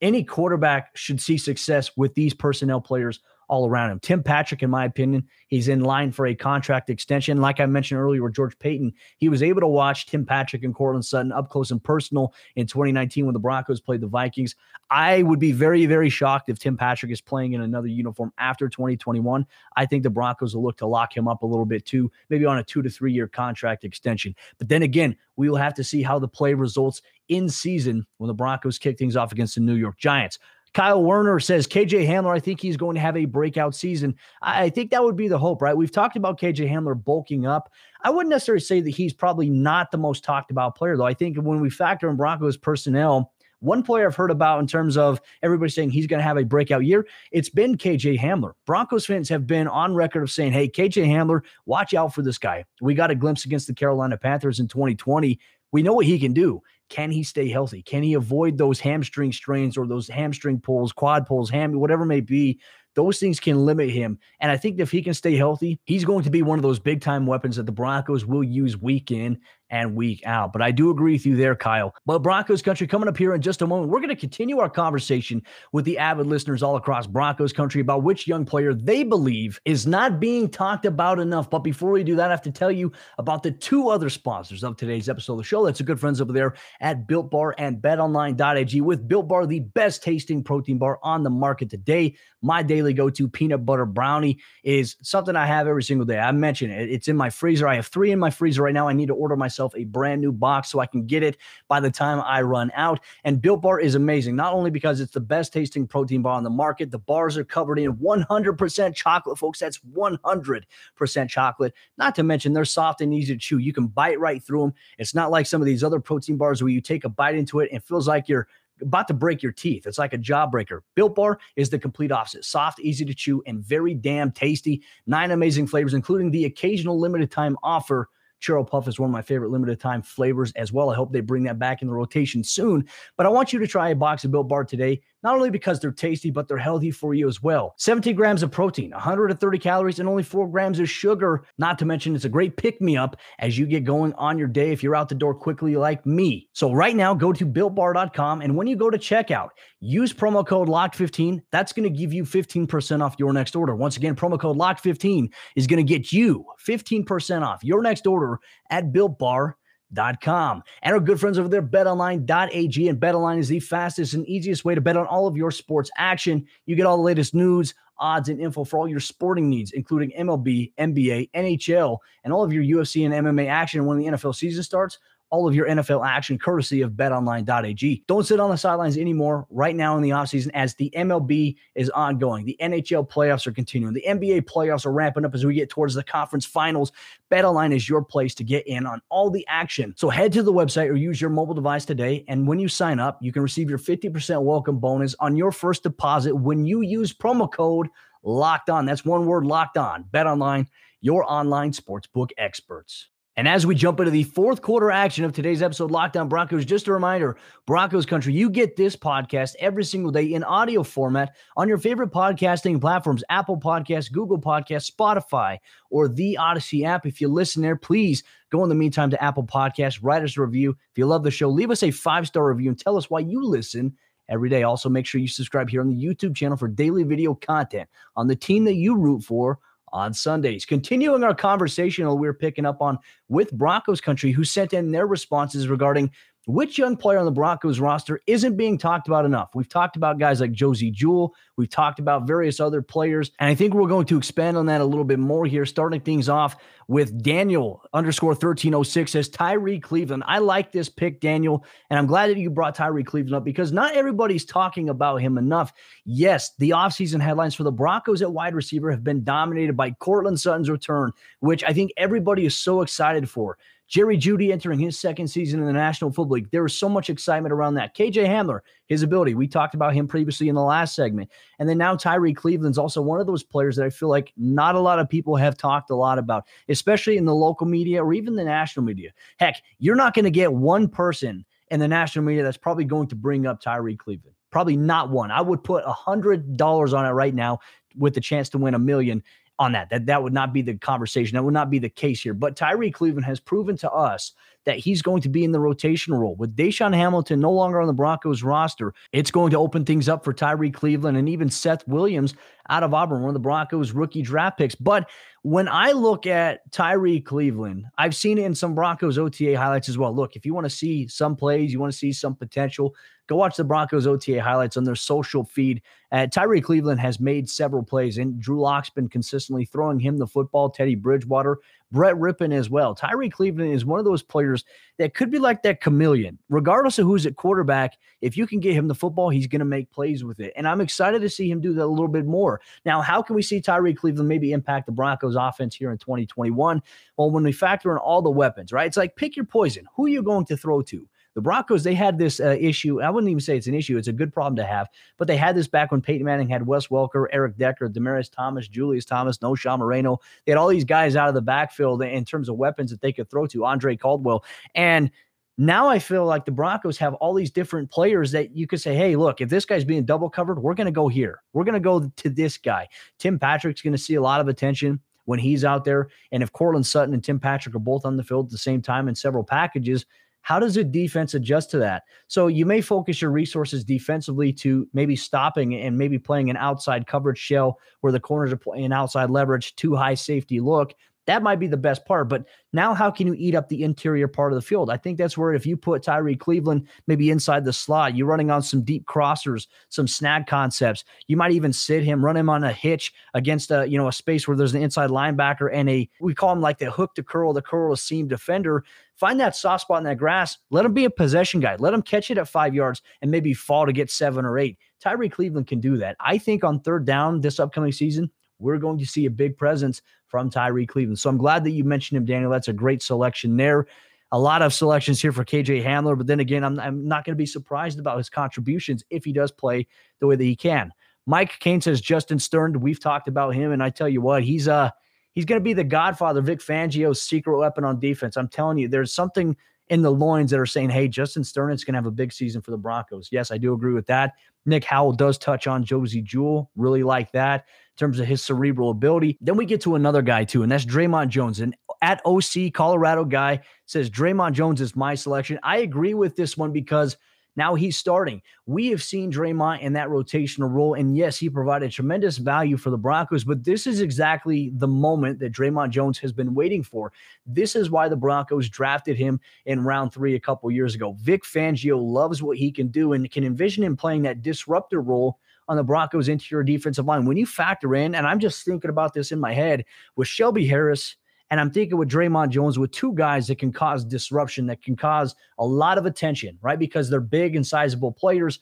Any 0.00 0.24
quarterback 0.24 0.96
should 0.96 1.20
see 1.20 1.38
success 1.38 1.96
with 1.96 2.14
these 2.14 2.34
personnel 2.34 2.80
players 2.80 3.20
all 3.52 3.68
around 3.68 3.90
him. 3.90 4.00
Tim 4.00 4.22
Patrick, 4.22 4.62
in 4.62 4.70
my 4.70 4.86
opinion, 4.86 5.28
he's 5.48 5.68
in 5.68 5.80
line 5.80 6.10
for 6.10 6.26
a 6.26 6.34
contract 6.34 6.88
extension. 6.88 7.36
Like 7.36 7.60
I 7.60 7.66
mentioned 7.66 8.00
earlier 8.00 8.22
with 8.22 8.34
George 8.34 8.58
Paton, 8.58 8.94
he 9.18 9.28
was 9.28 9.42
able 9.42 9.60
to 9.60 9.66
watch 9.66 10.06
Tim 10.06 10.24
Patrick 10.24 10.64
and 10.64 10.74
Courtland 10.74 11.04
Sutton 11.04 11.32
up 11.32 11.50
close 11.50 11.70
and 11.70 11.84
personal 11.84 12.32
in 12.56 12.66
2019 12.66 13.26
when 13.26 13.34
the 13.34 13.38
Broncos 13.38 13.78
played 13.78 14.00
the 14.00 14.06
Vikings. 14.06 14.56
I 14.90 15.22
would 15.22 15.38
be 15.38 15.52
very, 15.52 15.84
very 15.84 16.08
shocked 16.08 16.48
if 16.48 16.60
Tim 16.60 16.78
Patrick 16.78 17.12
is 17.12 17.20
playing 17.20 17.52
in 17.52 17.60
another 17.60 17.88
uniform 17.88 18.32
after 18.38 18.70
2021. 18.70 19.46
I 19.76 19.84
think 19.84 20.02
the 20.02 20.08
Broncos 20.08 20.56
will 20.56 20.62
look 20.62 20.78
to 20.78 20.86
lock 20.86 21.14
him 21.14 21.28
up 21.28 21.42
a 21.42 21.46
little 21.46 21.66
bit 21.66 21.84
too, 21.84 22.10
maybe 22.30 22.46
on 22.46 22.56
a 22.56 22.64
two 22.64 22.80
to 22.80 22.88
three 22.88 23.12
year 23.12 23.28
contract 23.28 23.84
extension. 23.84 24.34
But 24.56 24.70
then 24.70 24.82
again, 24.82 25.14
we 25.36 25.50
will 25.50 25.58
have 25.58 25.74
to 25.74 25.84
see 25.84 26.02
how 26.02 26.18
the 26.18 26.26
play 26.26 26.54
results 26.54 27.02
in 27.28 27.50
season 27.50 28.06
when 28.16 28.28
the 28.28 28.34
Broncos 28.34 28.78
kick 28.78 28.96
things 28.96 29.14
off 29.14 29.30
against 29.30 29.56
the 29.56 29.60
New 29.60 29.74
York 29.74 29.98
Giants. 29.98 30.38
Kyle 30.74 31.02
Werner 31.02 31.38
says 31.38 31.66
KJ 31.66 32.06
Hamler, 32.06 32.34
I 32.34 32.40
think 32.40 32.60
he's 32.60 32.76
going 32.76 32.94
to 32.94 33.00
have 33.00 33.16
a 33.16 33.26
breakout 33.26 33.74
season. 33.74 34.14
I 34.40 34.70
think 34.70 34.90
that 34.90 35.04
would 35.04 35.16
be 35.16 35.28
the 35.28 35.38
hope, 35.38 35.60
right? 35.60 35.76
We've 35.76 35.92
talked 35.92 36.16
about 36.16 36.40
KJ 36.40 36.70
Hamler 36.70 37.02
bulking 37.02 37.46
up. 37.46 37.70
I 38.02 38.10
wouldn't 38.10 38.30
necessarily 38.30 38.60
say 38.60 38.80
that 38.80 38.90
he's 38.90 39.12
probably 39.12 39.50
not 39.50 39.90
the 39.90 39.98
most 39.98 40.24
talked 40.24 40.50
about 40.50 40.76
player, 40.76 40.96
though. 40.96 41.06
I 41.06 41.14
think 41.14 41.36
when 41.36 41.60
we 41.60 41.68
factor 41.68 42.08
in 42.08 42.16
Broncos 42.16 42.56
personnel, 42.56 43.32
one 43.60 43.82
player 43.82 44.06
I've 44.06 44.16
heard 44.16 44.32
about 44.32 44.58
in 44.58 44.66
terms 44.66 44.96
of 44.96 45.20
everybody 45.42 45.70
saying 45.70 45.90
he's 45.90 46.08
going 46.08 46.18
to 46.18 46.24
have 46.24 46.36
a 46.36 46.44
breakout 46.44 46.84
year, 46.84 47.06
it's 47.30 47.48
been 47.48 47.76
KJ 47.76 48.18
Hamler. 48.18 48.52
Broncos 48.66 49.06
fans 49.06 49.28
have 49.28 49.46
been 49.46 49.68
on 49.68 49.94
record 49.94 50.22
of 50.22 50.30
saying, 50.30 50.52
hey, 50.52 50.68
KJ 50.68 51.06
Hamler, 51.06 51.42
watch 51.64 51.94
out 51.94 52.12
for 52.12 52.22
this 52.22 52.38
guy. 52.38 52.64
We 52.80 52.94
got 52.94 53.12
a 53.12 53.14
glimpse 53.14 53.44
against 53.44 53.68
the 53.68 53.74
Carolina 53.74 54.16
Panthers 54.16 54.58
in 54.58 54.66
2020. 54.66 55.38
We 55.70 55.82
know 55.82 55.94
what 55.94 56.06
he 56.06 56.18
can 56.18 56.32
do. 56.32 56.60
Can 56.92 57.10
he 57.10 57.22
stay 57.22 57.48
healthy? 57.48 57.80
Can 57.80 58.02
he 58.02 58.12
avoid 58.12 58.58
those 58.58 58.78
hamstring 58.78 59.32
strains 59.32 59.78
or 59.78 59.86
those 59.86 60.08
hamstring 60.08 60.60
pulls, 60.60 60.92
quad 60.92 61.26
pulls, 61.26 61.48
ham, 61.48 61.72
whatever 61.72 62.04
may 62.04 62.20
be? 62.20 62.60
Those 62.94 63.18
things 63.18 63.40
can 63.40 63.64
limit 63.64 63.88
him. 63.88 64.18
And 64.40 64.52
I 64.52 64.58
think 64.58 64.78
if 64.78 64.90
he 64.90 65.00
can 65.00 65.14
stay 65.14 65.34
healthy, 65.34 65.80
he's 65.84 66.04
going 66.04 66.22
to 66.24 66.30
be 66.30 66.42
one 66.42 66.58
of 66.58 66.62
those 66.62 66.78
big 66.78 67.00
time 67.00 67.24
weapons 67.24 67.56
that 67.56 67.64
the 67.64 67.72
Broncos 67.72 68.26
will 68.26 68.44
use 68.44 68.76
week 68.76 69.10
in 69.10 69.40
and 69.72 69.96
week 69.96 70.22
out. 70.24 70.52
But 70.52 70.62
I 70.62 70.70
do 70.70 70.90
agree 70.90 71.14
with 71.14 71.26
you 71.26 71.34
there, 71.34 71.56
Kyle. 71.56 71.94
But 72.06 72.20
Broncos 72.20 72.62
country 72.62 72.86
coming 72.86 73.08
up 73.08 73.16
here 73.16 73.34
in 73.34 73.40
just 73.40 73.62
a 73.62 73.66
moment. 73.66 73.90
We're 73.90 74.00
going 74.00 74.10
to 74.10 74.16
continue 74.16 74.60
our 74.60 74.70
conversation 74.70 75.42
with 75.72 75.86
the 75.86 75.98
avid 75.98 76.26
listeners 76.26 76.62
all 76.62 76.76
across 76.76 77.06
Broncos 77.06 77.52
country 77.52 77.80
about 77.80 78.02
which 78.04 78.28
young 78.28 78.44
player 78.44 78.74
they 78.74 79.02
believe 79.02 79.58
is 79.64 79.86
not 79.86 80.20
being 80.20 80.48
talked 80.48 80.84
about 80.84 81.18
enough. 81.18 81.50
But 81.50 81.60
before 81.60 81.90
we 81.90 82.04
do 82.04 82.14
that, 82.16 82.28
I 82.28 82.30
have 82.30 82.42
to 82.42 82.52
tell 82.52 82.70
you 82.70 82.92
about 83.18 83.42
the 83.42 83.50
two 83.50 83.88
other 83.88 84.10
sponsors 84.10 84.62
of 84.62 84.76
today's 84.76 85.08
episode 85.08 85.32
of 85.32 85.38
the 85.38 85.44
show. 85.44 85.64
That's 85.64 85.78
the 85.78 85.84
good 85.84 85.98
friends 85.98 86.20
over 86.20 86.32
there 86.32 86.54
at 86.80 87.08
Built 87.08 87.30
Bar 87.30 87.54
and 87.56 87.78
BetOnline.ag 87.78 88.80
with 88.82 89.08
Built 89.08 89.26
Bar, 89.26 89.46
the 89.46 89.60
best 89.60 90.02
tasting 90.02 90.44
protein 90.44 90.76
bar 90.76 90.98
on 91.02 91.22
the 91.22 91.30
market 91.30 91.70
today. 91.70 92.16
My 92.42 92.62
daily 92.62 92.92
go 92.92 93.08
to 93.08 93.28
peanut 93.28 93.64
butter 93.64 93.86
brownie 93.86 94.40
is 94.64 94.96
something 95.02 95.36
I 95.36 95.46
have 95.46 95.66
every 95.68 95.84
single 95.84 96.04
day. 96.04 96.18
I 96.18 96.32
mentioned 96.32 96.72
it. 96.72 96.90
It's 96.90 97.08
in 97.08 97.16
my 97.16 97.30
freezer. 97.30 97.68
I 97.68 97.76
have 97.76 97.86
three 97.86 98.10
in 98.10 98.18
my 98.18 98.30
freezer 98.30 98.62
right 98.62 98.74
now. 98.74 98.88
I 98.88 98.92
need 98.92 99.06
to 99.06 99.14
order 99.14 99.36
myself 99.36 99.61
myself 99.62 99.74
a 99.76 99.84
brand 99.84 100.20
new 100.20 100.32
box 100.32 100.70
so 100.70 100.80
I 100.80 100.86
can 100.86 101.06
get 101.06 101.22
it 101.22 101.36
by 101.68 101.80
the 101.80 101.90
time 101.90 102.22
I 102.24 102.42
run 102.42 102.70
out. 102.74 103.00
And 103.24 103.40
Built 103.40 103.62
Bar 103.62 103.80
is 103.80 103.94
amazing, 103.94 104.36
not 104.36 104.54
only 104.54 104.70
because 104.70 105.00
it's 105.00 105.12
the 105.12 105.20
best 105.20 105.52
tasting 105.52 105.86
protein 105.86 106.22
bar 106.22 106.34
on 106.34 106.44
the 106.44 106.50
market, 106.50 106.90
the 106.90 106.98
bars 106.98 107.36
are 107.36 107.44
covered 107.44 107.78
in 107.78 107.94
100% 107.94 108.94
chocolate, 108.94 109.38
folks. 109.38 109.60
That's 109.60 109.78
100% 109.78 111.28
chocolate. 111.28 111.74
Not 111.96 112.14
to 112.16 112.22
mention 112.22 112.52
they're 112.52 112.64
soft 112.64 113.00
and 113.00 113.14
easy 113.14 113.34
to 113.34 113.38
chew. 113.38 113.58
You 113.58 113.72
can 113.72 113.86
bite 113.86 114.18
right 114.18 114.42
through 114.42 114.62
them. 114.62 114.74
It's 114.98 115.14
not 115.14 115.30
like 115.30 115.46
some 115.46 115.62
of 115.62 115.66
these 115.66 115.84
other 115.84 116.00
protein 116.00 116.36
bars 116.36 116.62
where 116.62 116.72
you 116.72 116.80
take 116.80 117.04
a 117.04 117.08
bite 117.08 117.36
into 117.36 117.60
it 117.60 117.70
and 117.72 117.82
feels 117.84 118.08
like 118.08 118.28
you're 118.28 118.48
about 118.80 119.06
to 119.06 119.14
break 119.14 119.42
your 119.42 119.52
teeth. 119.52 119.86
It's 119.86 119.98
like 119.98 120.12
a 120.12 120.18
jawbreaker. 120.18 120.80
Built 120.96 121.14
Bar 121.14 121.38
is 121.54 121.70
the 121.70 121.78
complete 121.78 122.10
opposite. 122.10 122.44
Soft, 122.44 122.80
easy 122.80 123.04
to 123.04 123.14
chew, 123.14 123.42
and 123.46 123.64
very 123.64 123.94
damn 123.94 124.32
tasty. 124.32 124.82
Nine 125.06 125.30
amazing 125.30 125.68
flavors, 125.68 125.94
including 125.94 126.32
the 126.32 126.46
occasional 126.46 126.98
limited 126.98 127.30
time 127.30 127.56
offer 127.62 128.08
Churro 128.42 128.68
Puff 128.68 128.88
is 128.88 128.98
one 128.98 129.08
of 129.08 129.12
my 129.12 129.22
favorite 129.22 129.50
limited 129.50 129.80
time 129.80 130.02
flavors 130.02 130.52
as 130.52 130.72
well. 130.72 130.90
I 130.90 130.94
hope 130.94 131.12
they 131.12 131.20
bring 131.20 131.44
that 131.44 131.58
back 131.58 131.80
in 131.80 131.88
the 131.88 131.94
rotation 131.94 132.42
soon. 132.42 132.88
But 133.16 133.26
I 133.26 133.28
want 133.28 133.52
you 133.52 133.58
to 133.60 133.66
try 133.66 133.90
a 133.90 133.96
box 133.96 134.24
of 134.24 134.32
Built 134.32 134.48
Bar 134.48 134.64
today 134.64 135.00
not 135.22 135.34
only 135.34 135.50
because 135.50 135.80
they're 135.80 135.92
tasty, 135.92 136.30
but 136.30 136.48
they're 136.48 136.58
healthy 136.58 136.90
for 136.90 137.14
you 137.14 137.28
as 137.28 137.42
well. 137.42 137.74
17 137.78 138.14
grams 138.14 138.42
of 138.42 138.50
protein, 138.50 138.90
130 138.90 139.58
calories, 139.58 139.98
and 139.98 140.08
only 140.08 140.22
4 140.22 140.48
grams 140.48 140.80
of 140.80 140.88
sugar. 140.88 141.44
Not 141.58 141.78
to 141.78 141.84
mention, 141.84 142.14
it's 142.14 142.24
a 142.24 142.28
great 142.28 142.56
pick 142.56 142.80
me 142.80 142.96
up 142.96 143.16
as 143.38 143.58
you 143.58 143.66
get 143.66 143.84
going 143.84 144.12
on 144.14 144.38
your 144.38 144.48
day 144.48 144.72
if 144.72 144.82
you're 144.82 144.96
out 144.96 145.08
the 145.08 145.14
door 145.14 145.34
quickly 145.34 145.76
like 145.76 146.04
me. 146.06 146.48
So, 146.52 146.72
right 146.72 146.96
now, 146.96 147.14
go 147.14 147.32
to 147.32 147.46
builtbar.com, 147.46 148.42
and 148.42 148.56
when 148.56 148.66
you 148.66 148.76
go 148.76 148.90
to 148.90 148.98
checkout, 148.98 149.48
use 149.80 150.12
promo 150.12 150.46
code 150.46 150.68
LOCK15. 150.68 151.42
That's 151.50 151.72
going 151.72 151.84
to 151.84 151.98
give 151.98 152.12
you 152.12 152.24
15% 152.24 153.02
off 153.02 153.16
your 153.18 153.32
next 153.32 153.56
order. 153.56 153.74
Once 153.74 153.96
again, 153.96 154.14
promo 154.14 154.38
code 154.38 154.56
LOCK15 154.56 155.32
is 155.56 155.66
going 155.66 155.84
to 155.84 155.88
get 155.88 156.12
you 156.12 156.44
15% 156.66 157.42
off 157.42 157.62
your 157.62 157.82
next 157.82 158.06
order 158.06 158.38
at 158.70 158.92
builtbar.com 158.92 159.54
betonline.com. 159.92 160.62
And 160.82 160.94
our 160.94 161.00
good 161.00 161.20
friends 161.20 161.38
over 161.38 161.48
there, 161.48 161.62
betonline.ag. 161.62 162.88
And 162.88 163.00
betonline 163.00 163.38
is 163.38 163.48
the 163.48 163.60
fastest 163.60 164.14
and 164.14 164.26
easiest 164.26 164.64
way 164.64 164.74
to 164.74 164.80
bet 164.80 164.96
on 164.96 165.06
all 165.06 165.26
of 165.26 165.36
your 165.36 165.50
sports 165.50 165.90
action. 165.96 166.46
You 166.66 166.76
get 166.76 166.86
all 166.86 166.96
the 166.96 167.02
latest 167.02 167.34
news, 167.34 167.74
odds, 167.98 168.28
and 168.28 168.40
info 168.40 168.64
for 168.64 168.78
all 168.78 168.88
your 168.88 169.00
sporting 169.00 169.48
needs, 169.48 169.72
including 169.72 170.12
MLB, 170.18 170.72
NBA, 170.78 171.30
NHL, 171.32 171.98
and 172.24 172.32
all 172.32 172.44
of 172.44 172.52
your 172.52 172.64
UFC 172.64 173.04
and 173.04 173.14
MMA 173.26 173.48
action. 173.48 173.84
When 173.86 173.98
the 173.98 174.06
NFL 174.06 174.34
season 174.34 174.62
starts, 174.62 174.98
all 175.32 175.48
of 175.48 175.54
your 175.54 175.66
NFL 175.66 176.06
action 176.06 176.38
courtesy 176.38 176.82
of 176.82 176.92
betonline.ag. 176.92 178.04
Don't 178.06 178.26
sit 178.26 178.38
on 178.38 178.50
the 178.50 178.56
sidelines 178.56 178.98
anymore 178.98 179.46
right 179.48 179.74
now 179.74 179.96
in 179.96 180.02
the 180.02 180.10
offseason 180.10 180.50
as 180.52 180.74
the 180.74 180.92
MLB 180.94 181.56
is 181.74 181.88
ongoing. 181.90 182.44
The 182.44 182.56
NHL 182.60 183.08
playoffs 183.08 183.46
are 183.46 183.52
continuing. 183.52 183.94
The 183.94 184.04
NBA 184.06 184.42
playoffs 184.42 184.84
are 184.84 184.92
ramping 184.92 185.24
up 185.24 185.34
as 185.34 185.46
we 185.46 185.54
get 185.54 185.70
towards 185.70 185.94
the 185.94 186.04
conference 186.04 186.44
finals. 186.44 186.92
BetOnline 187.30 187.74
is 187.74 187.88
your 187.88 188.04
place 188.04 188.34
to 188.34 188.44
get 188.44 188.66
in 188.66 188.86
on 188.86 189.00
all 189.08 189.30
the 189.30 189.46
action. 189.48 189.94
So 189.96 190.10
head 190.10 190.34
to 190.34 190.42
the 190.42 190.52
website 190.52 190.90
or 190.90 190.96
use 190.96 191.18
your 191.18 191.30
mobile 191.30 191.54
device 191.54 191.86
today. 191.86 192.26
And 192.28 192.46
when 192.46 192.58
you 192.58 192.68
sign 192.68 193.00
up, 193.00 193.18
you 193.22 193.32
can 193.32 193.40
receive 193.40 193.70
your 193.70 193.78
50% 193.78 194.42
welcome 194.42 194.78
bonus 194.78 195.16
on 195.18 195.34
your 195.34 195.50
first 195.50 195.82
deposit 195.82 196.36
when 196.36 196.66
you 196.66 196.82
use 196.82 197.10
promo 197.10 197.50
code 197.50 197.88
locked 198.22 198.68
on. 198.68 198.84
That's 198.84 199.06
one 199.06 199.24
word 199.24 199.46
locked 199.46 199.78
on. 199.78 200.04
BetOnline, 200.12 200.66
your 201.00 201.24
online 201.24 201.72
sportsbook 201.72 202.32
experts. 202.36 203.08
And 203.36 203.48
as 203.48 203.64
we 203.64 203.74
jump 203.74 203.98
into 203.98 204.10
the 204.10 204.24
fourth 204.24 204.60
quarter 204.60 204.90
action 204.90 205.24
of 205.24 205.32
today's 205.32 205.62
episode, 205.62 205.90
Locked 205.90 206.18
On 206.18 206.28
Broncos, 206.28 206.66
just 206.66 206.86
a 206.86 206.92
reminder 206.92 207.38
Broncos 207.66 208.04
Country, 208.04 208.34
you 208.34 208.50
get 208.50 208.76
this 208.76 208.94
podcast 208.94 209.54
every 209.58 209.84
single 209.84 210.12
day 210.12 210.34
in 210.34 210.44
audio 210.44 210.82
format 210.82 211.34
on 211.56 211.66
your 211.66 211.78
favorite 211.78 212.10
podcasting 212.10 212.78
platforms 212.78 213.24
Apple 213.30 213.58
Podcasts, 213.58 214.12
Google 214.12 214.38
Podcasts, 214.38 214.92
Spotify, 214.92 215.56
or 215.88 216.08
the 216.08 216.36
Audacy 216.38 216.84
app. 216.84 217.06
If 217.06 217.22
you 217.22 217.28
listen 217.28 217.62
there, 217.62 217.76
please 217.76 218.22
go 218.50 218.62
in 218.64 218.68
the 218.68 218.74
meantime 218.74 219.08
to 219.08 219.24
Apple 219.24 219.44
Podcasts, 219.44 220.00
write 220.02 220.22
us 220.22 220.36
a 220.36 220.42
review. 220.42 220.76
If 220.90 220.98
you 220.98 221.06
love 221.06 221.22
the 221.22 221.30
show, 221.30 221.48
leave 221.48 221.70
us 221.70 221.82
a 221.82 221.90
five 221.90 222.26
star 222.26 222.46
review 222.46 222.68
and 222.68 222.78
tell 222.78 222.98
us 222.98 223.08
why 223.08 223.20
you 223.20 223.42
listen 223.42 223.96
every 224.28 224.50
day. 224.50 224.62
Also, 224.62 224.90
make 224.90 225.06
sure 225.06 225.22
you 225.22 225.28
subscribe 225.28 225.70
here 225.70 225.80
on 225.80 225.88
the 225.88 226.04
YouTube 226.04 226.36
channel 226.36 226.58
for 226.58 226.68
daily 226.68 227.02
video 227.02 227.34
content 227.34 227.88
on 228.14 228.28
the 228.28 228.36
team 228.36 228.64
that 228.64 228.74
you 228.74 228.94
root 228.94 229.24
for 229.24 229.58
on 229.92 230.14
Sundays. 230.14 230.64
Continuing 230.64 231.22
our 231.24 231.34
conversation 231.34 232.06
we're 232.18 232.34
picking 232.34 232.66
up 232.66 232.80
on 232.80 232.98
with 233.28 233.52
Broncos 233.52 234.00
country, 234.00 234.32
who 234.32 234.44
sent 234.44 234.72
in 234.72 234.92
their 234.92 235.06
responses 235.06 235.68
regarding 235.68 236.10
which 236.46 236.78
young 236.78 236.96
player 236.96 237.18
on 237.18 237.24
the 237.24 237.30
Broncos 237.30 237.78
roster 237.78 238.20
isn't 238.26 238.56
being 238.56 238.78
talked 238.78 239.06
about 239.06 239.24
enough? 239.24 239.50
We've 239.54 239.68
talked 239.68 239.96
about 239.96 240.18
guys 240.18 240.40
like 240.40 240.52
Josey 240.52 240.90
Jewell. 240.90 241.34
We've 241.56 241.70
talked 241.70 241.98
about 241.98 242.26
various 242.26 242.58
other 242.58 242.82
players. 242.82 243.30
And 243.38 243.48
I 243.48 243.54
think 243.54 243.74
we're 243.74 243.86
going 243.86 244.06
to 244.06 244.18
expand 244.18 244.56
on 244.56 244.66
that 244.66 244.80
a 244.80 244.84
little 244.84 245.04
bit 245.04 245.18
more 245.18 245.46
here, 245.46 245.64
starting 245.66 246.00
things 246.00 246.28
off 246.28 246.56
with 246.88 247.22
Daniel 247.22 247.82
underscore 247.94 248.30
1306 248.30 249.12
says 249.12 249.28
Tyrie 249.28 249.78
Cleveland. 249.78 250.24
I 250.26 250.38
like 250.38 250.72
this 250.72 250.88
pick, 250.88 251.20
Daniel. 251.20 251.64
And 251.90 251.98
I'm 251.98 252.06
glad 252.06 252.30
that 252.30 252.38
you 252.38 252.50
brought 252.50 252.74
Tyrie 252.74 253.04
Cleveland 253.04 253.36
up 253.36 253.44
because 253.44 253.72
not 253.72 253.94
everybody's 253.94 254.44
talking 254.44 254.88
about 254.88 255.16
him 255.16 255.38
enough. 255.38 255.72
Yes, 256.04 256.52
the 256.58 256.70
offseason 256.70 257.20
headlines 257.20 257.54
for 257.54 257.62
the 257.62 257.72
Broncos 257.72 258.20
at 258.20 258.32
wide 258.32 258.54
receiver 258.54 258.90
have 258.90 259.04
been 259.04 259.22
dominated 259.22 259.76
by 259.76 259.92
Courtland 259.92 260.40
Sutton's 260.40 260.68
return, 260.68 261.12
which 261.40 261.62
I 261.64 261.72
think 261.72 261.92
everybody 261.96 262.44
is 262.46 262.56
so 262.56 262.82
excited 262.82 263.30
for. 263.30 263.58
Jerry 263.92 264.16
Jeudy 264.16 264.50
entering 264.50 264.78
his 264.78 264.98
second 264.98 265.28
season 265.28 265.60
in 265.60 265.66
the 265.66 265.72
National 265.72 266.10
Football 266.10 266.36
League. 266.36 266.50
There 266.50 266.62
was 266.62 266.74
so 266.74 266.88
much 266.88 267.10
excitement 267.10 267.52
around 267.52 267.74
that. 267.74 267.94
KJ 267.94 268.26
Hamler, 268.26 268.60
his 268.86 269.02
ability. 269.02 269.34
We 269.34 269.46
talked 269.46 269.74
about 269.74 269.92
him 269.92 270.08
previously 270.08 270.48
in 270.48 270.54
the 270.54 270.62
last 270.62 270.94
segment. 270.94 271.30
And 271.58 271.68
then 271.68 271.76
now 271.76 271.94
Tyrie 271.94 272.32
Cleveland's 272.32 272.78
also 272.78 273.02
one 273.02 273.20
of 273.20 273.26
those 273.26 273.42
players 273.42 273.76
that 273.76 273.84
I 273.84 273.90
feel 273.90 274.08
like 274.08 274.32
not 274.34 274.76
a 274.76 274.80
lot 274.80 274.98
of 274.98 275.10
people 275.10 275.36
have 275.36 275.58
talked 275.58 275.90
a 275.90 275.94
lot 275.94 276.18
about, 276.18 276.46
especially 276.70 277.18
in 277.18 277.26
the 277.26 277.34
local 277.34 277.66
media 277.66 278.02
or 278.02 278.14
even 278.14 278.34
the 278.34 278.44
national 278.44 278.86
media. 278.86 279.10
Heck, 279.38 279.60
you're 279.78 279.94
not 279.94 280.14
going 280.14 280.24
to 280.24 280.30
get 280.30 280.54
one 280.54 280.88
person 280.88 281.44
in 281.70 281.78
the 281.78 281.86
national 281.86 282.24
media 282.24 282.42
that's 282.42 282.56
probably 282.56 282.84
going 282.84 283.08
to 283.08 283.14
bring 283.14 283.46
up 283.46 283.60
Tyrie 283.60 283.96
Cleveland. 283.96 284.34
Probably 284.50 284.76
not 284.76 285.10
one. 285.10 285.30
I 285.30 285.42
would 285.42 285.62
put 285.62 285.84
a 285.84 285.92
hundred 285.92 286.56
dollars 286.56 286.94
on 286.94 287.04
it 287.04 287.10
right 287.10 287.34
now 287.34 287.58
with 287.96 288.14
the 288.14 288.22
chance 288.22 288.48
to 288.50 288.58
win 288.58 288.72
a 288.72 288.78
million 288.78 289.22
on 289.62 289.72
that. 289.72 289.88
That 289.90 290.06
that 290.06 290.22
would 290.22 290.32
not 290.32 290.52
be 290.52 290.62
the 290.62 290.74
conversation. 290.74 291.36
That 291.36 291.44
would 291.44 291.54
not 291.54 291.70
be 291.70 291.78
the 291.78 291.88
case 291.88 292.20
here. 292.22 292.34
But 292.34 292.56
Tyrie 292.56 292.90
Cleveland 292.90 293.24
has 293.24 293.40
proven 293.40 293.76
to 293.78 293.90
us 293.90 294.32
that 294.64 294.78
he's 294.78 295.02
going 295.02 295.22
to 295.22 295.28
be 295.28 295.44
in 295.44 295.52
the 295.52 295.60
rotation 295.60 296.14
role. 296.14 296.36
With 296.36 296.56
DaeSean 296.56 296.94
Hamilton 296.94 297.40
no 297.40 297.50
longer 297.50 297.80
on 297.80 297.86
the 297.86 297.92
Broncos 297.92 298.42
roster, 298.42 298.94
it's 299.12 299.30
going 299.30 299.50
to 299.50 299.58
open 299.58 299.84
things 299.84 300.08
up 300.08 300.24
for 300.24 300.32
Tyrie 300.32 300.70
Cleveland 300.70 301.16
and 301.16 301.28
even 301.28 301.50
Seth 301.50 301.86
Williams 301.88 302.34
out 302.70 302.82
of 302.82 302.94
Auburn, 302.94 303.22
one 303.22 303.30
of 303.30 303.34
the 303.34 303.40
Broncos 303.40 303.92
rookie 303.92 304.22
draft 304.22 304.58
picks. 304.58 304.74
But 304.74 305.08
when 305.42 305.68
I 305.68 305.90
look 305.92 306.26
at 306.26 306.70
Tyrie 306.70 307.20
Cleveland, 307.20 307.86
I've 307.98 308.14
seen 308.14 308.38
it 308.38 308.44
in 308.44 308.54
some 308.54 308.74
Broncos 308.74 309.18
OTA 309.18 309.56
highlights 309.56 309.88
as 309.88 309.98
well. 309.98 310.14
Look, 310.14 310.36
if 310.36 310.46
you 310.46 310.54
want 310.54 310.66
to 310.66 310.70
see 310.70 311.08
some 311.08 311.34
plays, 311.34 311.72
you 311.72 311.80
want 311.80 311.92
to 311.92 311.98
see 311.98 312.12
some 312.12 312.36
potential, 312.36 312.94
go 313.26 313.36
watch 313.36 313.56
the 313.56 313.64
Broncos 313.64 314.06
OTA 314.06 314.40
highlights 314.40 314.76
on 314.76 314.84
their 314.84 314.94
social 314.94 315.44
feed. 315.44 315.82
Uh, 316.12 316.28
Tyrie 316.28 316.60
Cleveland 316.60 317.00
has 317.00 317.18
made 317.18 317.50
several 317.50 317.82
plays, 317.82 318.18
and 318.18 318.38
Drew 318.38 318.60
Lock's 318.60 318.90
been 318.90 319.08
consistently 319.08 319.64
throwing 319.64 319.98
him 319.98 320.16
the 320.16 320.26
football. 320.26 320.70
Teddy 320.70 320.94
Bridgewater 320.94 321.58
Brett 321.92 322.16
Rypien 322.16 322.52
as 322.52 322.70
well. 322.70 322.94
Tyrie 322.94 323.28
Cleveland 323.28 323.72
is 323.72 323.84
one 323.84 323.98
of 323.98 324.04
those 324.04 324.22
players 324.22 324.64
that 324.98 325.14
could 325.14 325.30
be 325.30 325.38
like 325.38 325.62
that 325.62 325.80
chameleon. 325.80 326.38
Regardless 326.48 326.98
of 326.98 327.06
who's 327.06 327.26
at 327.26 327.36
quarterback, 327.36 327.98
if 328.22 328.36
you 328.36 328.46
can 328.46 328.60
get 328.60 328.74
him 328.74 328.88
the 328.88 328.94
football, 328.94 329.28
he's 329.28 329.46
going 329.46 329.60
to 329.60 329.66
make 329.66 329.90
plays 329.92 330.24
with 330.24 330.40
it. 330.40 330.52
And 330.56 330.66
I'm 330.66 330.80
excited 330.80 331.20
to 331.20 331.28
see 331.28 331.50
him 331.50 331.60
do 331.60 331.74
that 331.74 331.84
a 331.84 331.86
little 331.86 332.08
bit 332.08 332.24
more. 332.24 332.60
Now, 332.86 333.02
how 333.02 333.20
can 333.20 333.36
we 333.36 333.42
see 333.42 333.60
Tyrie 333.60 333.94
Cleveland 333.94 334.28
maybe 334.28 334.52
impact 334.52 334.86
the 334.86 334.92
Broncos 334.92 335.36
offense 335.36 335.74
here 335.74 335.92
in 335.92 335.98
2021? 335.98 336.82
Well, 337.16 337.30
when 337.30 337.44
we 337.44 337.52
factor 337.52 337.92
in 337.92 337.98
all 337.98 338.22
the 338.22 338.30
weapons, 338.30 338.72
right? 338.72 338.86
It's 338.86 338.96
like 338.96 339.14
pick 339.14 339.36
your 339.36 339.44
poison. 339.44 339.86
Who 339.94 340.06
are 340.06 340.10
you 340.10 340.22
going 340.22 340.46
to 340.46 340.56
throw 340.56 340.80
to? 340.82 341.06
The 341.34 341.40
Broncos, 341.40 341.84
they 341.84 341.94
had 341.94 342.18
this 342.18 342.40
uh, 342.40 342.56
issue. 342.60 343.00
I 343.00 343.10
wouldn't 343.10 343.30
even 343.30 343.40
say 343.40 343.56
it's 343.56 343.66
an 343.66 343.74
issue. 343.74 343.96
It's 343.96 344.08
a 344.08 344.12
good 344.12 344.32
problem 344.32 344.56
to 344.56 344.64
have. 344.64 344.88
But 345.16 345.28
they 345.28 345.36
had 345.36 345.56
this 345.56 345.68
back 345.68 345.90
when 345.90 346.02
Peyton 346.02 346.26
Manning 346.26 346.48
had 346.48 346.66
Wes 346.66 346.88
Welker, 346.88 347.26
Eric 347.32 347.56
Decker, 347.56 347.88
Demaryius 347.88 348.30
Thomas, 348.30 348.68
Julius 348.68 349.04
Thomas, 349.04 349.38
Knowshon 349.38 349.78
Moreno. 349.78 350.18
They 350.44 350.52
had 350.52 350.58
all 350.58 350.68
these 350.68 350.84
guys 350.84 351.16
out 351.16 351.28
of 351.28 351.34
the 351.34 351.42
backfield 351.42 352.02
in 352.02 352.24
terms 352.24 352.48
of 352.48 352.56
weapons 352.56 352.90
that 352.90 353.00
they 353.00 353.12
could 353.12 353.30
throw 353.30 353.46
to, 353.46 353.64
Andre 353.64 353.96
Caldwell. 353.96 354.44
And 354.74 355.10
now 355.58 355.88
I 355.88 355.98
feel 355.98 356.24
like 356.24 356.44
the 356.44 356.50
Broncos 356.50 356.98
have 356.98 357.14
all 357.14 357.34
these 357.34 357.50
different 357.50 357.90
players 357.90 358.32
that 358.32 358.56
you 358.56 358.66
could 358.66 358.80
say, 358.80 358.94
hey, 358.94 359.16
look, 359.16 359.40
if 359.40 359.48
this 359.48 359.64
guy's 359.64 359.84
being 359.84 360.04
double 360.04 360.30
covered, 360.30 360.62
we're 360.62 360.74
going 360.74 360.86
to 360.86 360.90
go 360.90 361.08
here. 361.08 361.42
We're 361.52 361.64
going 361.64 361.74
to 361.74 361.80
go 361.80 362.10
to 362.14 362.30
this 362.30 362.56
guy. 362.56 362.88
Tim 363.18 363.38
Patrick's 363.38 363.82
going 363.82 363.92
to 363.92 363.98
see 363.98 364.14
a 364.14 364.22
lot 364.22 364.40
of 364.40 364.48
attention 364.48 365.00
when 365.26 365.38
he's 365.38 365.64
out 365.64 365.84
there. 365.84 366.08
And 366.32 366.42
if 366.42 366.52
Courtland 366.52 366.86
Sutton 366.86 367.14
and 367.14 367.22
Tim 367.22 367.38
Patrick 367.38 367.74
are 367.74 367.80
both 367.80 368.04
on 368.04 368.16
the 368.16 368.24
field 368.24 368.46
at 368.46 368.52
the 368.52 368.58
same 368.58 368.82
time 368.82 369.08
in 369.08 369.14
several 369.14 369.44
packages, 369.44 370.06
how 370.42 370.58
does 370.58 370.76
a 370.76 370.84
defense 370.84 371.34
adjust 371.34 371.70
to 371.70 371.78
that? 371.78 372.02
So 372.26 372.48
you 372.48 372.66
may 372.66 372.80
focus 372.80 373.22
your 373.22 373.30
resources 373.30 373.84
defensively 373.84 374.52
to 374.54 374.86
maybe 374.92 375.16
stopping 375.16 375.74
and 375.74 375.96
maybe 375.96 376.18
playing 376.18 376.50
an 376.50 376.56
outside 376.56 377.06
coverage 377.06 377.38
shell 377.38 377.78
where 378.00 378.12
the 378.12 378.20
corners 378.20 378.52
are 378.52 378.56
playing 378.56 378.92
outside 378.92 379.30
leverage, 379.30 379.74
too 379.76 379.94
high 379.94 380.14
safety 380.14 380.60
look. 380.60 380.94
That 381.26 381.42
might 381.42 381.60
be 381.60 381.68
the 381.68 381.76
best 381.76 382.04
part. 382.04 382.28
But 382.28 382.46
now, 382.72 382.94
how 382.94 383.10
can 383.10 383.28
you 383.28 383.34
eat 383.34 383.54
up 383.54 383.68
the 383.68 383.84
interior 383.84 384.26
part 384.26 384.52
of 384.52 384.56
the 384.56 384.66
field? 384.66 384.90
I 384.90 384.96
think 384.96 385.18
that's 385.18 385.38
where 385.38 385.52
if 385.52 385.64
you 385.64 385.76
put 385.76 386.02
Tyrie 386.02 386.34
Cleveland 386.34 386.88
maybe 387.06 387.30
inside 387.30 387.64
the 387.64 387.72
slot, 387.72 388.16
you're 388.16 388.26
running 388.26 388.50
on 388.50 388.62
some 388.62 388.82
deep 388.82 389.06
crossers, 389.06 389.68
some 389.88 390.08
snag 390.08 390.46
concepts. 390.46 391.04
You 391.28 391.36
might 391.36 391.52
even 391.52 391.72
sit 391.72 392.02
him, 392.02 392.24
run 392.24 392.36
him 392.36 392.48
on 392.48 392.64
a 392.64 392.72
hitch 392.72 393.12
against 393.34 393.70
a 393.70 393.86
you 393.88 393.98
know 393.98 394.08
a 394.08 394.12
space 394.12 394.48
where 394.48 394.56
there's 394.56 394.74
an 394.74 394.82
inside 394.82 395.10
linebacker 395.10 395.70
and 395.72 395.88
a 395.88 396.08
we 396.20 396.34
call 396.34 396.52
him 396.52 396.60
like 396.60 396.78
the 396.78 396.90
hook 396.90 397.14
to 397.14 397.22
curl, 397.22 397.52
the 397.52 397.62
curl 397.62 397.94
to 397.94 398.00
seam 398.00 398.26
defender. 398.26 398.84
Find 399.14 399.38
that 399.38 399.54
soft 399.54 399.82
spot 399.82 399.98
in 399.98 400.04
that 400.04 400.18
grass. 400.18 400.58
Let 400.70 400.84
him 400.84 400.94
be 400.94 401.04
a 401.04 401.10
possession 401.10 401.60
guy. 401.60 401.76
Let 401.76 401.94
him 401.94 402.02
catch 402.02 402.30
it 402.32 402.38
at 402.38 402.48
five 402.48 402.74
yards 402.74 403.02
and 403.20 403.30
maybe 403.30 403.54
fall 403.54 403.86
to 403.86 403.92
get 403.92 404.10
seven 404.10 404.44
or 404.44 404.58
eight. 404.58 404.78
Tyrie 405.00 405.28
Cleveland 405.28 405.68
can 405.68 405.78
do 405.78 405.96
that. 405.98 406.16
I 406.18 406.38
think 406.38 406.64
on 406.64 406.80
third 406.80 407.04
down 407.04 407.40
this 407.40 407.60
upcoming 407.60 407.92
season, 407.92 408.30
we're 408.62 408.78
going 408.78 408.98
to 408.98 409.06
see 409.06 409.26
a 409.26 409.30
big 409.30 409.56
presence 409.56 410.00
from 410.28 410.48
Tyrie 410.48 410.86
Cleveland. 410.86 411.18
So 411.18 411.28
I'm 411.28 411.36
glad 411.36 411.64
that 411.64 411.72
you 411.72 411.84
mentioned 411.84 412.16
him, 412.16 412.24
Daniel. 412.24 412.50
That's 412.50 412.68
a 412.68 412.72
great 412.72 413.02
selection 413.02 413.56
there. 413.56 413.86
A 414.32 414.38
lot 414.38 414.62
of 414.62 414.72
selections 414.72 415.20
here 415.20 415.32
for 415.32 415.44
KJ 415.44 415.84
Hamler, 415.84 416.16
but 416.16 416.26
then 416.26 416.40
again, 416.40 416.64
I'm, 416.64 416.80
I'm 416.80 417.06
not 417.06 417.24
going 417.26 417.34
to 417.34 417.38
be 417.38 417.44
surprised 417.44 417.98
about 417.98 418.16
his 418.16 418.30
contributions 418.30 419.04
if 419.10 419.26
he 419.26 419.32
does 419.32 419.52
play 419.52 419.86
the 420.20 420.26
way 420.26 420.36
that 420.36 420.44
he 420.44 420.56
can. 420.56 420.90
Mike 421.26 421.58
Kane 421.60 421.82
says 421.82 422.00
Justin 422.00 422.38
Stern. 422.38 422.80
We've 422.80 422.98
talked 422.98 423.28
about 423.28 423.50
him, 423.50 423.72
and 423.72 423.82
I 423.82 423.90
tell 423.90 424.08
you 424.08 424.22
what, 424.22 424.42
he's 424.42 424.68
uh 424.68 424.90
he's 425.32 425.44
going 425.44 425.60
to 425.60 425.64
be 425.64 425.74
the 425.74 425.84
godfather, 425.84 426.40
Vic 426.40 426.60
Fangio's 426.60 427.22
secret 427.22 427.58
weapon 427.58 427.84
on 427.84 428.00
defense. 428.00 428.36
I'm 428.36 428.48
telling 428.48 428.78
you, 428.78 428.88
there's 428.88 429.14
something 429.14 429.56
in 429.88 430.02
the 430.02 430.10
loins 430.10 430.50
that 430.50 430.60
are 430.60 430.66
saying, 430.66 430.90
hey, 430.90 431.08
Justin 431.08 431.44
Stern 431.44 431.72
is 431.72 431.84
going 431.84 431.92
to 431.92 431.98
have 431.98 432.06
a 432.06 432.10
big 432.10 432.32
season 432.32 432.62
for 432.62 432.70
the 432.70 432.78
Broncos. 432.78 433.28
Yes, 433.30 433.50
I 433.50 433.58
do 433.58 433.74
agree 433.74 433.92
with 433.92 434.06
that. 434.06 434.32
Nick 434.64 434.84
Howell 434.84 435.12
does 435.12 435.36
touch 435.36 435.66
on 435.66 435.84
Josey 435.84 436.22
Jewell. 436.22 436.70
Really 436.76 437.02
like 437.02 437.32
that 437.32 437.66
terms 438.02 438.18
of 438.18 438.26
his 438.26 438.42
cerebral 438.42 438.90
ability. 438.90 439.38
Then 439.40 439.56
we 439.56 439.64
get 439.64 439.80
to 439.82 439.94
another 439.94 440.22
guy 440.22 440.44
too, 440.44 440.62
and 440.62 440.72
that's 440.72 440.84
Dre'Mont 440.84 441.28
Jones. 441.28 441.60
And 441.60 441.76
at 442.02 442.20
OC 442.24 442.72
Colorado 442.74 443.24
guy 443.24 443.60
says 443.86 444.10
Dre'Mont 444.10 444.52
Jones 444.52 444.80
is 444.80 444.96
my 444.96 445.14
selection. 445.14 445.58
I 445.62 445.78
agree 445.78 446.14
with 446.14 446.36
this 446.36 446.56
one 446.56 446.72
because– 446.72 447.16
now 447.56 447.74
he's 447.74 447.96
starting. 447.96 448.40
We 448.66 448.88
have 448.88 449.02
seen 449.02 449.30
Dre'Mont 449.30 449.80
in 449.80 449.92
that 449.92 450.08
rotational 450.08 450.72
role. 450.72 450.94
And 450.94 451.16
yes, 451.16 451.36
he 451.36 451.50
provided 451.50 451.90
tremendous 451.90 452.38
value 452.38 452.76
for 452.76 452.90
the 452.90 452.98
Broncos, 452.98 453.44
but 453.44 453.64
this 453.64 453.86
is 453.86 454.00
exactly 454.00 454.72
the 454.74 454.88
moment 454.88 455.38
that 455.40 455.52
Dre'Mont 455.52 455.90
Jones 455.90 456.18
has 456.18 456.32
been 456.32 456.54
waiting 456.54 456.82
for. 456.82 457.12
This 457.44 457.76
is 457.76 457.90
why 457.90 458.08
the 458.08 458.16
Broncos 458.16 458.68
drafted 458.68 459.16
him 459.18 459.40
in 459.66 459.84
round 459.84 460.12
three 460.12 460.34
a 460.34 460.40
couple 460.40 460.70
years 460.70 460.94
ago. 460.94 461.14
Vic 461.20 461.44
Fangio 461.44 462.00
loves 462.02 462.42
what 462.42 462.56
he 462.56 462.72
can 462.72 462.88
do 462.88 463.12
and 463.12 463.30
can 463.30 463.44
envision 463.44 463.84
him 463.84 463.96
playing 463.96 464.22
that 464.22 464.42
disruptor 464.42 465.00
role 465.00 465.38
on 465.68 465.76
the 465.76 465.84
Broncos 465.84 466.28
interior 466.28 466.62
defensive 466.62 467.06
line. 467.06 467.24
When 467.24 467.36
you 467.36 467.46
factor 467.46 467.94
in, 467.94 468.14
and 468.14 468.26
I'm 468.26 468.38
just 468.38 468.64
thinking 468.64 468.90
about 468.90 469.14
this 469.14 469.32
in 469.32 469.40
my 469.40 469.52
head 469.52 469.84
with 470.16 470.28
Shelby 470.28 470.66
Harris 470.66 471.16
and 471.52 471.60
I'm 471.60 471.70
thinking 471.70 471.98
with 471.98 472.08
Dre'Mont 472.08 472.48
Jones, 472.48 472.78
with 472.78 472.92
two 472.92 473.12
guys 473.12 473.46
that 473.48 473.58
can 473.58 473.72
cause 473.72 474.06
disruption, 474.06 474.66
that 474.68 474.82
can 474.82 474.96
cause 474.96 475.34
a 475.58 475.66
lot 475.66 475.98
of 475.98 476.06
attention, 476.06 476.58
right? 476.62 476.78
Because 476.78 477.10
they're 477.10 477.20
big 477.20 477.54
and 477.54 477.66
sizable 477.66 478.10
players. 478.10 478.58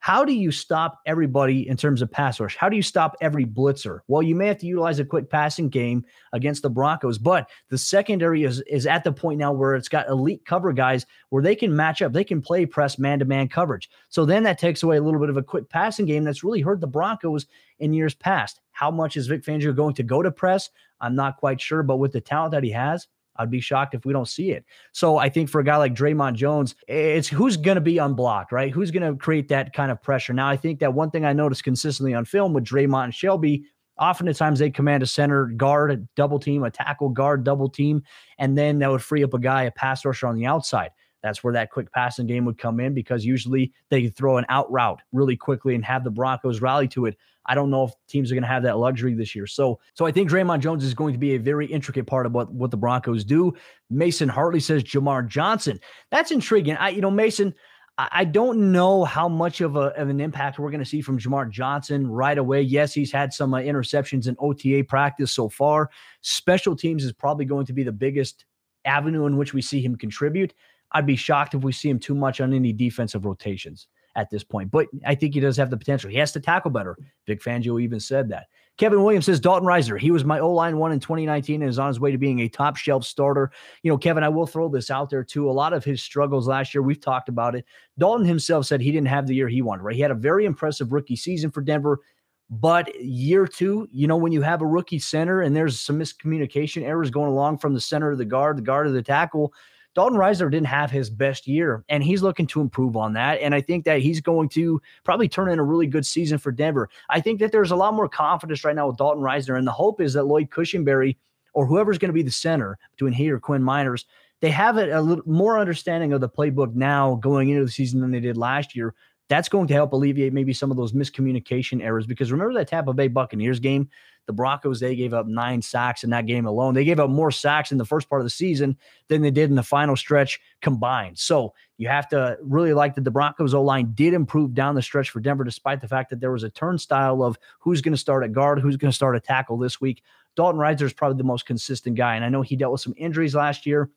How 0.00 0.24
do 0.24 0.32
you 0.32 0.50
stop 0.50 0.98
everybody 1.04 1.68
in 1.68 1.76
terms 1.76 2.00
of 2.00 2.10
pass 2.10 2.40
rush? 2.40 2.56
How 2.56 2.70
do 2.70 2.76
you 2.76 2.82
stop 2.82 3.16
every 3.20 3.44
blitzer? 3.44 4.00
Well, 4.08 4.22
you 4.22 4.34
may 4.34 4.46
have 4.46 4.56
to 4.60 4.66
utilize 4.66 4.98
a 4.98 5.04
quick 5.04 5.28
passing 5.28 5.68
game 5.68 6.06
against 6.32 6.62
the 6.62 6.70
Broncos, 6.70 7.18
but 7.18 7.50
the 7.68 7.76
secondary 7.76 8.44
is, 8.44 8.62
is 8.62 8.86
at 8.86 9.04
the 9.04 9.12
point 9.12 9.38
now 9.38 9.52
where 9.52 9.74
it's 9.74 9.90
got 9.90 10.08
elite 10.08 10.46
cover 10.46 10.72
guys 10.72 11.04
where 11.28 11.42
they 11.42 11.54
can 11.54 11.76
match 11.76 12.00
up. 12.00 12.14
They 12.14 12.24
can 12.24 12.40
play 12.40 12.64
press 12.64 12.98
man 12.98 13.18
to 13.18 13.26
man 13.26 13.48
coverage. 13.48 13.90
So 14.08 14.24
then 14.24 14.42
that 14.44 14.58
takes 14.58 14.82
away 14.82 14.96
a 14.96 15.02
little 15.02 15.20
bit 15.20 15.28
of 15.28 15.36
a 15.36 15.42
quick 15.42 15.68
passing 15.68 16.06
game 16.06 16.24
that's 16.24 16.42
really 16.42 16.62
hurt 16.62 16.80
the 16.80 16.86
Broncos 16.86 17.44
in 17.78 17.92
years 17.92 18.14
past. 18.14 18.60
How 18.72 18.90
much 18.90 19.18
is 19.18 19.26
Vic 19.26 19.42
Fangio 19.42 19.76
going 19.76 19.94
to 19.96 20.02
go 20.02 20.22
to 20.22 20.30
press? 20.30 20.70
I'm 21.02 21.14
not 21.14 21.36
quite 21.36 21.60
sure, 21.60 21.82
but 21.82 21.98
with 21.98 22.12
the 22.12 22.22
talent 22.22 22.52
that 22.52 22.64
he 22.64 22.70
has, 22.70 23.06
I'd 23.40 23.50
be 23.50 23.60
shocked 23.60 23.94
if 23.94 24.04
we 24.04 24.12
don't 24.12 24.28
see 24.28 24.52
it. 24.52 24.64
So 24.92 25.16
I 25.16 25.28
think 25.28 25.48
for 25.48 25.60
a 25.60 25.64
guy 25.64 25.76
like 25.76 25.94
Dre'Mont 25.94 26.34
Jones, 26.34 26.74
it's 26.86 27.28
who's 27.28 27.56
going 27.56 27.76
to 27.76 27.80
be 27.80 27.98
unblocked, 27.98 28.52
right? 28.52 28.70
Who's 28.70 28.90
going 28.90 29.10
to 29.10 29.18
create 29.18 29.48
that 29.48 29.72
kind 29.72 29.90
of 29.90 30.02
pressure? 30.02 30.32
Now, 30.32 30.48
I 30.48 30.56
think 30.56 30.78
that 30.80 30.94
one 30.94 31.10
thing 31.10 31.24
I 31.24 31.32
noticed 31.32 31.64
consistently 31.64 32.14
on 32.14 32.24
film 32.24 32.52
with 32.52 32.64
Dre'Mont 32.64 33.04
and 33.04 33.14
Shelby, 33.14 33.64
oftentimes 33.98 34.58
they 34.58 34.70
command 34.70 35.02
a 35.02 35.06
center 35.06 35.46
guard, 35.46 35.90
a 35.90 35.96
double 36.16 36.38
team, 36.38 36.64
a 36.64 36.70
tackle 36.70 37.08
guard, 37.08 37.44
double 37.44 37.68
team, 37.68 38.02
and 38.38 38.56
then 38.56 38.78
that 38.78 38.90
would 38.90 39.02
free 39.02 39.24
up 39.24 39.34
a 39.34 39.38
guy, 39.38 39.64
a 39.64 39.70
pass 39.70 40.04
rusher 40.04 40.26
on 40.26 40.36
the 40.36 40.46
outside. 40.46 40.90
That's 41.22 41.44
where 41.44 41.52
that 41.52 41.70
quick 41.70 41.92
passing 41.92 42.26
game 42.26 42.44
would 42.46 42.58
come 42.58 42.80
in 42.80 42.94
because 42.94 43.24
usually 43.24 43.72
they 43.90 44.08
throw 44.08 44.38
an 44.38 44.46
out 44.48 44.70
route 44.72 45.02
really 45.12 45.36
quickly 45.36 45.74
and 45.74 45.84
have 45.84 46.02
the 46.02 46.10
Broncos 46.10 46.60
rally 46.60 46.88
to 46.88 47.06
it. 47.06 47.16
I 47.50 47.54
don't 47.56 47.68
know 47.68 47.82
if 47.82 47.92
teams 48.06 48.30
are 48.30 48.36
going 48.36 48.44
to 48.44 48.48
have 48.48 48.62
that 48.62 48.78
luxury 48.78 49.12
this 49.12 49.34
year. 49.34 49.44
So, 49.44 49.80
so 49.94 50.06
I 50.06 50.12
think 50.12 50.30
Dre'Mont 50.30 50.60
Jones 50.60 50.84
is 50.84 50.94
going 50.94 51.14
to 51.14 51.18
be 51.18 51.34
a 51.34 51.38
very 51.38 51.66
intricate 51.66 52.06
part 52.06 52.24
of 52.24 52.32
what, 52.32 52.52
what 52.52 52.70
the 52.70 52.76
Broncos 52.76 53.24
do. 53.24 53.52
Mason 53.90 54.28
Hartley 54.28 54.60
says 54.60 54.84
Jamar 54.84 55.26
Johnson. 55.26 55.80
That's 56.12 56.30
intriguing. 56.30 56.76
I, 56.76 56.90
you 56.90 57.00
know, 57.00 57.10
Mason, 57.10 57.52
I 57.98 58.24
don't 58.24 58.70
know 58.70 59.02
how 59.02 59.28
much 59.28 59.60
of, 59.62 59.74
a, 59.74 59.88
of 60.00 60.08
an 60.08 60.20
impact 60.20 60.60
we're 60.60 60.70
going 60.70 60.78
to 60.78 60.88
see 60.88 61.00
from 61.00 61.18
Jamar 61.18 61.50
Johnson 61.50 62.06
right 62.06 62.38
away. 62.38 62.62
Yes, 62.62 62.94
he's 62.94 63.10
had 63.10 63.32
some 63.32 63.52
uh, 63.52 63.58
interceptions 63.58 64.28
in 64.28 64.36
OTA 64.38 64.84
practice 64.84 65.32
so 65.32 65.48
far. 65.48 65.90
Special 66.20 66.76
teams 66.76 67.04
is 67.04 67.12
probably 67.12 67.46
going 67.46 67.66
to 67.66 67.72
be 67.72 67.82
the 67.82 67.90
biggest 67.90 68.44
avenue 68.84 69.26
in 69.26 69.36
which 69.36 69.54
we 69.54 69.60
see 69.60 69.82
him 69.82 69.96
contribute. 69.96 70.54
I'd 70.92 71.04
be 71.04 71.16
shocked 71.16 71.54
if 71.54 71.64
we 71.64 71.72
see 71.72 71.90
him 71.90 71.98
too 71.98 72.14
much 72.14 72.40
on 72.40 72.54
any 72.54 72.72
defensive 72.72 73.24
rotations 73.24 73.88
at 74.16 74.30
this 74.30 74.44
point. 74.44 74.70
But 74.70 74.88
I 75.06 75.14
think 75.14 75.34
he 75.34 75.40
does 75.40 75.56
have 75.56 75.70
the 75.70 75.76
potential. 75.76 76.10
He 76.10 76.16
has 76.16 76.32
to 76.32 76.40
tackle 76.40 76.70
better. 76.70 76.96
Vic 77.26 77.42
Fangio 77.42 77.80
even 77.80 78.00
said 78.00 78.28
that. 78.30 78.46
Kevin 78.80 79.02
Williams 79.02 79.26
says 79.26 79.40
Dalton 79.40 79.68
Risner. 79.68 80.00
He 80.00 80.10
was 80.10 80.24
my 80.24 80.40
O 80.40 80.50
line 80.50 80.78
one 80.78 80.90
in 80.90 81.00
2019 81.00 81.60
and 81.60 81.68
is 81.68 81.78
on 81.78 81.88
his 81.88 82.00
way 82.00 82.12
to 82.12 82.18
being 82.18 82.40
a 82.40 82.48
top 82.48 82.76
shelf 82.76 83.04
starter. 83.04 83.52
You 83.82 83.90
know, 83.90 83.98
Kevin, 83.98 84.24
I 84.24 84.30
will 84.30 84.46
throw 84.46 84.70
this 84.70 84.90
out 84.90 85.10
there 85.10 85.22
too. 85.22 85.50
A 85.50 85.52
lot 85.52 85.74
of 85.74 85.84
his 85.84 86.02
struggles 86.02 86.48
last 86.48 86.74
year, 86.74 86.80
we've 86.80 87.00
talked 87.00 87.28
about 87.28 87.54
it. 87.54 87.66
Dalton 87.98 88.24
himself 88.24 88.64
said 88.64 88.80
he 88.80 88.90
didn't 88.90 89.08
have 89.08 89.26
the 89.26 89.34
year 89.34 89.48
he 89.48 89.60
wanted, 89.60 89.82
right? 89.82 89.94
He 89.94 90.00
had 90.00 90.10
a 90.10 90.14
very 90.14 90.46
impressive 90.46 90.92
rookie 90.92 91.16
season 91.16 91.50
for 91.50 91.60
Denver. 91.60 92.00
But 92.48 92.92
year 93.00 93.46
two, 93.46 93.86
you 93.92 94.06
know, 94.06 94.16
when 94.16 94.32
you 94.32 94.40
have 94.40 94.62
a 94.62 94.66
rookie 94.66 94.98
center 94.98 95.42
and 95.42 95.54
there's 95.54 95.78
some 95.78 95.98
miscommunication 95.98 96.82
errors 96.82 97.10
going 97.10 97.30
along 97.30 97.58
from 97.58 97.74
the 97.74 97.80
center 97.80 98.10
of 98.10 98.18
the 98.18 98.24
guard, 98.24 98.56
the 98.56 98.62
guard 98.62 98.86
of 98.86 98.94
the 98.94 99.02
tackle, 99.02 99.52
Dalton 99.94 100.18
Risner 100.18 100.50
didn't 100.50 100.66
have 100.66 100.90
his 100.90 101.10
best 101.10 101.48
year, 101.48 101.84
and 101.88 102.02
he's 102.02 102.22
looking 102.22 102.46
to 102.48 102.60
improve 102.60 102.96
on 102.96 103.12
that. 103.14 103.40
And 103.40 103.54
I 103.54 103.60
think 103.60 103.84
that 103.84 104.00
he's 104.00 104.20
going 104.20 104.48
to 104.50 104.80
probably 105.04 105.28
turn 105.28 105.50
in 105.50 105.58
a 105.58 105.64
really 105.64 105.86
good 105.86 106.06
season 106.06 106.38
for 106.38 106.52
Denver. 106.52 106.88
I 107.08 107.20
think 107.20 107.40
that 107.40 107.50
there's 107.50 107.72
a 107.72 107.76
lot 107.76 107.94
more 107.94 108.08
confidence 108.08 108.64
right 108.64 108.76
now 108.76 108.86
with 108.86 108.98
Dalton 108.98 109.22
Risner, 109.22 109.58
and 109.58 109.66
the 109.66 109.72
hope 109.72 110.00
is 110.00 110.12
that 110.14 110.24
Lloyd 110.24 110.50
Cushenberry 110.50 111.16
or 111.52 111.66
whoever's 111.66 111.98
going 111.98 112.10
to 112.10 112.14
be 112.14 112.22
the 112.22 112.30
center 112.30 112.78
between 112.92 113.12
he 113.12 113.30
or 113.30 113.40
Quinn 113.40 113.62
Meinerz, 113.62 114.04
they 114.40 114.50
have 114.50 114.76
a, 114.76 114.90
a 114.92 115.02
little 115.02 115.24
more 115.26 115.58
understanding 115.58 116.12
of 116.12 116.20
the 116.20 116.28
playbook 116.28 116.74
now 116.74 117.16
going 117.16 117.50
into 117.50 117.64
the 117.64 117.70
season 117.70 118.00
than 118.00 118.10
they 118.10 118.20
did 118.20 118.36
last 118.36 118.76
year. 118.76 118.94
That's 119.28 119.48
going 119.48 119.68
to 119.68 119.74
help 119.74 119.92
alleviate 119.92 120.32
maybe 120.32 120.52
some 120.52 120.70
of 120.70 120.76
those 120.76 120.92
miscommunication 120.92 121.82
errors 121.82 122.06
because 122.06 122.32
remember 122.32 122.54
that 122.54 122.68
Tampa 122.68 122.92
Bay 122.92 123.08
Buccaneers 123.08 123.60
game 123.60 123.88
the 124.30 124.34
Broncos, 124.36 124.78
they 124.78 124.94
gave 124.94 125.12
up 125.12 125.26
nine 125.26 125.60
sacks 125.60 126.04
in 126.04 126.10
that 126.10 126.26
game 126.26 126.46
alone. 126.46 126.72
They 126.72 126.84
gave 126.84 127.00
up 127.00 127.10
more 127.10 127.32
sacks 127.32 127.72
in 127.72 127.78
the 127.78 127.84
first 127.84 128.08
part 128.08 128.20
of 128.20 128.24
the 128.24 128.30
season 128.30 128.76
than 129.08 129.22
they 129.22 129.32
did 129.32 129.50
in 129.50 129.56
the 129.56 129.62
final 129.64 129.96
stretch 129.96 130.40
combined. 130.62 131.18
So 131.18 131.52
you 131.78 131.88
have 131.88 132.08
to 132.10 132.38
really 132.40 132.72
like 132.72 132.94
that 132.94 133.02
the 133.02 133.10
Broncos 133.10 133.54
O 133.54 133.62
line 133.62 133.92
did 133.94 134.14
improve 134.14 134.54
down 134.54 134.76
the 134.76 134.82
stretch 134.82 135.10
for 135.10 135.18
Denver, 135.18 135.42
despite 135.42 135.80
the 135.80 135.88
fact 135.88 136.10
that 136.10 136.20
there 136.20 136.30
was 136.30 136.44
a 136.44 136.50
turnstile 136.50 137.24
of 137.24 137.36
who's 137.58 137.80
going 137.80 137.94
to 137.94 137.98
start 137.98 138.22
at 138.22 138.32
guard, 138.32 138.60
who's 138.60 138.76
going 138.76 138.92
to 138.92 138.96
start 138.96 139.16
a 139.16 139.20
tackle 139.20 139.58
this 139.58 139.80
week. 139.80 140.02
Dalton 140.36 140.60
Risner 140.60 140.82
is 140.82 140.92
probably 140.92 141.18
the 141.18 141.24
most 141.24 141.44
consistent 141.44 141.96
guy. 141.96 142.14
And 142.14 142.24
I 142.24 142.28
know 142.28 142.42
he 142.42 142.54
dealt 142.54 142.70
with 142.72 142.80
some 142.80 142.94
injuries 142.96 143.34
last 143.34 143.66
year 143.66 143.90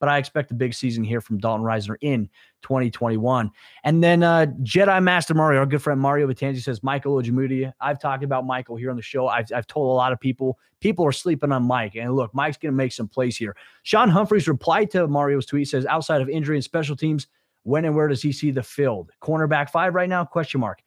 but 0.00 0.08
I 0.08 0.18
expect 0.18 0.50
a 0.50 0.54
big 0.54 0.74
season 0.74 1.04
here 1.04 1.20
from 1.20 1.38
Dalton 1.38 1.64
Risner 1.64 1.96
in 2.00 2.28
2021. 2.62 3.50
And 3.84 4.02
then 4.02 4.22
uh, 4.22 4.46
Jedi 4.62 5.02
Master 5.02 5.34
Mario, 5.34 5.60
our 5.60 5.66
good 5.66 5.82
friend 5.82 6.00
Mario 6.00 6.26
Batanzi 6.26 6.62
says, 6.62 6.82
Michael 6.82 7.16
Ojemudia. 7.16 7.72
I've 7.80 8.00
talked 8.00 8.24
about 8.24 8.46
Michael 8.46 8.76
here 8.76 8.90
on 8.90 8.96
the 8.96 9.02
show. 9.02 9.28
I've, 9.28 9.46
I've 9.54 9.66
told 9.66 9.86
a 9.86 9.94
lot 9.94 10.12
of 10.12 10.20
people, 10.20 10.58
people 10.80 11.04
are 11.06 11.12
sleeping 11.12 11.52
on 11.52 11.64
Mike. 11.64 11.96
And 11.96 12.14
look, 12.14 12.34
Mike's 12.34 12.56
going 12.56 12.72
to 12.72 12.76
make 12.76 12.92
some 12.92 13.08
plays 13.08 13.36
here. 13.36 13.56
Sean 13.82 14.08
Humphreys 14.08 14.48
replied 14.48 14.90
to 14.92 15.06
Mario's 15.08 15.46
tweet, 15.46 15.68
says, 15.68 15.86
outside 15.86 16.20
of 16.20 16.28
injury 16.28 16.56
and 16.56 16.64
special 16.64 16.96
teams, 16.96 17.26
when 17.64 17.84
and 17.84 17.94
where 17.94 18.08
does 18.08 18.22
he 18.22 18.32
see 18.32 18.50
the 18.50 18.62
field? 18.62 19.10
Cornerback 19.20 19.70
five 19.70 19.94
right 19.94 20.08
now? 20.08 20.24
Question 20.24 20.60
mark. 20.60 20.80